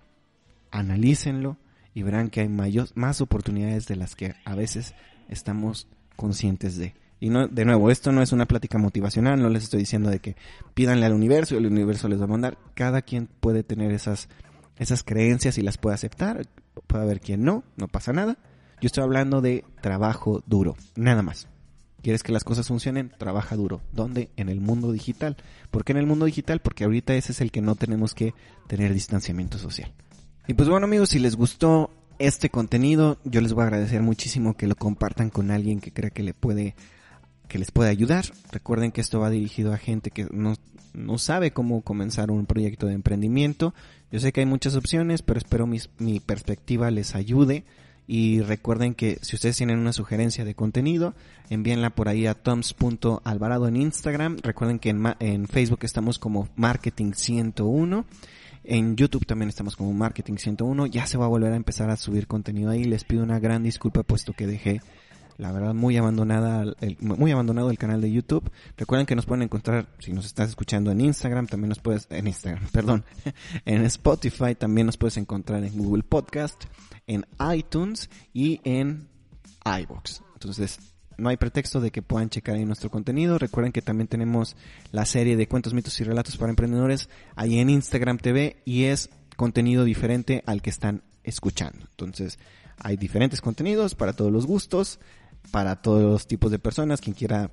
analícenlo 0.70 1.56
y 1.94 2.02
verán 2.02 2.28
que 2.28 2.40
hay 2.40 2.48
más 2.48 3.20
oportunidades 3.20 3.86
de 3.86 3.96
las 3.96 4.16
que 4.16 4.34
a 4.44 4.54
veces 4.54 4.94
estamos 5.28 5.88
conscientes 6.16 6.76
de. 6.76 6.94
Y 7.20 7.30
no, 7.30 7.46
de 7.46 7.64
nuevo, 7.64 7.90
esto 7.90 8.12
no 8.12 8.20
es 8.20 8.32
una 8.32 8.46
plática 8.46 8.76
motivacional, 8.76 9.40
no 9.40 9.48
les 9.48 9.64
estoy 9.64 9.80
diciendo 9.80 10.10
de 10.10 10.18
que 10.18 10.36
pídanle 10.74 11.06
al 11.06 11.12
universo 11.12 11.54
y 11.54 11.58
el 11.58 11.66
universo 11.66 12.08
les 12.08 12.20
va 12.20 12.24
a 12.24 12.28
mandar. 12.28 12.58
Cada 12.74 13.02
quien 13.02 13.28
puede 13.40 13.62
tener 13.62 13.92
esas, 13.92 14.28
esas 14.76 15.02
creencias 15.04 15.56
y 15.56 15.62
las 15.62 15.78
puede 15.78 15.94
aceptar. 15.94 16.46
Puede 16.86 17.04
haber 17.04 17.20
quien 17.20 17.44
no, 17.44 17.62
no 17.76 17.88
pasa 17.88 18.12
nada. 18.12 18.36
Yo 18.80 18.86
estoy 18.88 19.04
hablando 19.04 19.40
de 19.40 19.64
trabajo 19.80 20.42
duro, 20.46 20.76
nada 20.96 21.22
más. 21.22 21.48
¿Quieres 22.02 22.22
que 22.22 22.32
las 22.32 22.44
cosas 22.44 22.68
funcionen? 22.68 23.10
Trabaja 23.16 23.56
duro. 23.56 23.80
¿Dónde? 23.92 24.28
En 24.36 24.50
el 24.50 24.60
mundo 24.60 24.92
digital. 24.92 25.38
¿Por 25.70 25.84
qué 25.84 25.92
en 25.92 25.98
el 25.98 26.06
mundo 26.06 26.26
digital? 26.26 26.60
Porque 26.60 26.84
ahorita 26.84 27.14
ese 27.14 27.32
es 27.32 27.40
el 27.40 27.50
que 27.50 27.62
no 27.62 27.76
tenemos 27.76 28.14
que 28.14 28.34
tener 28.66 28.92
distanciamiento 28.92 29.56
social. 29.56 29.90
Y 30.46 30.54
pues 30.54 30.68
bueno 30.68 30.84
amigos, 30.86 31.08
si 31.08 31.18
les 31.18 31.36
gustó 31.36 31.90
este 32.18 32.50
contenido, 32.50 33.18
yo 33.24 33.40
les 33.40 33.54
voy 33.54 33.62
a 33.62 33.66
agradecer 33.66 34.02
muchísimo 34.02 34.56
que 34.56 34.66
lo 34.66 34.76
compartan 34.76 35.30
con 35.30 35.50
alguien 35.50 35.80
que 35.80 35.90
crea 35.90 36.10
que 36.10 36.22
le 36.22 36.34
puede 36.34 36.74
que 37.48 37.58
les 37.58 37.70
puede 37.70 37.90
ayudar. 37.90 38.26
Recuerden 38.52 38.92
que 38.92 39.00
esto 39.00 39.20
va 39.20 39.30
dirigido 39.30 39.72
a 39.72 39.78
gente 39.78 40.10
que 40.10 40.26
no, 40.30 40.54
no 40.92 41.18
sabe 41.18 41.52
cómo 41.52 41.82
comenzar 41.82 42.30
un 42.30 42.46
proyecto 42.46 42.86
de 42.86 42.94
emprendimiento. 42.94 43.74
Yo 44.10 44.20
sé 44.20 44.32
que 44.32 44.40
hay 44.40 44.46
muchas 44.46 44.76
opciones, 44.76 45.22
pero 45.22 45.38
espero 45.38 45.66
mi 45.66 46.20
perspectiva 46.20 46.90
les 46.90 47.14
ayude. 47.14 47.64
Y 48.06 48.40
recuerden 48.40 48.94
que 48.94 49.18
si 49.22 49.36
ustedes 49.36 49.56
tienen 49.56 49.78
una 49.78 49.92
sugerencia 49.92 50.44
de 50.44 50.54
contenido, 50.54 51.14
envíenla 51.48 51.90
por 51.90 52.08
ahí 52.08 52.26
a 52.26 52.34
toms.alvarado 52.34 53.66
en 53.66 53.76
Instagram. 53.76 54.38
Recuerden 54.42 54.78
que 54.78 54.90
en, 54.90 55.02
en 55.20 55.48
Facebook 55.48 55.80
estamos 55.82 56.18
como 56.18 56.48
Marketing 56.56 57.12
101. 57.14 58.04
En 58.64 58.96
YouTube 58.96 59.26
también 59.26 59.50
estamos 59.50 59.76
como 59.76 59.92
Marketing 59.92 60.36
101. 60.36 60.86
Ya 60.86 61.06
se 61.06 61.18
va 61.18 61.26
a 61.26 61.28
volver 61.28 61.52
a 61.52 61.56
empezar 61.56 61.90
a 61.90 61.96
subir 61.96 62.26
contenido 62.26 62.70
ahí. 62.70 62.84
Les 62.84 63.04
pido 63.04 63.22
una 63.22 63.38
gran 63.38 63.62
disculpa 63.62 64.02
puesto 64.02 64.32
que 64.32 64.46
dejé 64.46 64.80
la 65.36 65.52
verdad 65.52 65.74
muy 65.74 65.96
abandonada 65.96 66.74
muy 67.00 67.32
abandonado 67.32 67.70
el 67.70 67.78
canal 67.78 68.00
de 68.00 68.10
YouTube. 68.10 68.50
Recuerden 68.76 69.06
que 69.06 69.16
nos 69.16 69.26
pueden 69.26 69.42
encontrar 69.42 69.88
si 69.98 70.12
nos 70.12 70.26
estás 70.26 70.50
escuchando 70.50 70.90
en 70.90 71.00
Instagram, 71.00 71.46
también 71.46 71.70
nos 71.70 71.80
puedes 71.80 72.06
en 72.10 72.26
Instagram, 72.26 72.68
perdón, 72.72 73.04
en 73.64 73.84
Spotify, 73.84 74.54
también 74.54 74.86
nos 74.86 74.96
puedes 74.96 75.16
encontrar 75.16 75.64
en 75.64 75.76
Google 75.76 76.02
Podcast, 76.02 76.64
en 77.06 77.26
iTunes 77.52 78.08
y 78.32 78.60
en 78.64 79.08
iBox. 79.64 80.22
Entonces, 80.34 80.78
no 81.18 81.28
hay 81.28 81.36
pretexto 81.36 81.80
de 81.80 81.90
que 81.90 82.02
puedan 82.02 82.30
checar 82.30 82.56
ahí 82.56 82.64
nuestro 82.64 82.90
contenido. 82.90 83.38
Recuerden 83.38 83.72
que 83.72 83.82
también 83.82 84.08
tenemos 84.08 84.56
la 84.92 85.04
serie 85.04 85.36
de 85.36 85.48
cuentos, 85.48 85.74
mitos 85.74 86.00
y 86.00 86.04
relatos 86.04 86.36
para 86.36 86.50
emprendedores 86.50 87.08
ahí 87.36 87.58
en 87.58 87.70
Instagram 87.70 88.18
TV 88.18 88.62
y 88.64 88.84
es 88.84 89.10
contenido 89.36 89.84
diferente 89.84 90.42
al 90.46 90.62
que 90.62 90.70
están 90.70 91.02
escuchando. 91.22 91.86
Entonces, 91.90 92.38
hay 92.78 92.96
diferentes 92.96 93.40
contenidos 93.40 93.94
para 93.94 94.12
todos 94.12 94.32
los 94.32 94.46
gustos, 94.46 95.00
para 95.50 95.76
todos 95.76 96.02
los 96.02 96.26
tipos 96.26 96.50
de 96.50 96.58
personas. 96.58 97.00
Quien 97.00 97.14
quiera 97.14 97.50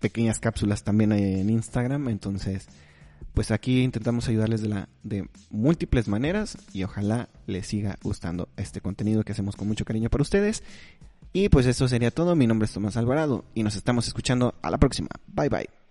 pequeñas 0.00 0.38
cápsulas 0.38 0.84
también 0.84 1.12
en 1.12 1.48
Instagram. 1.48 2.08
Entonces, 2.08 2.68
pues 3.34 3.50
aquí 3.50 3.82
intentamos 3.82 4.28
ayudarles 4.28 4.62
de, 4.62 4.68
la, 4.68 4.88
de 5.02 5.28
múltiples 5.50 6.08
maneras 6.08 6.56
y 6.72 6.84
ojalá 6.84 7.28
les 7.46 7.66
siga 7.66 7.98
gustando 8.02 8.48
este 8.56 8.80
contenido 8.80 9.24
que 9.24 9.32
hacemos 9.32 9.56
con 9.56 9.66
mucho 9.66 9.84
cariño 9.84 10.08
para 10.08 10.22
ustedes. 10.22 10.62
Y 11.36 11.48
pues 11.48 11.66
eso 11.66 11.88
sería 11.88 12.12
todo. 12.12 12.36
Mi 12.36 12.46
nombre 12.46 12.64
es 12.64 12.72
Tomás 12.72 12.96
Alvarado 12.96 13.44
y 13.54 13.64
nos 13.64 13.74
estamos 13.74 14.06
escuchando 14.06 14.54
a 14.62 14.70
la 14.70 14.78
próxima. 14.78 15.08
Bye 15.26 15.48
bye. 15.48 15.83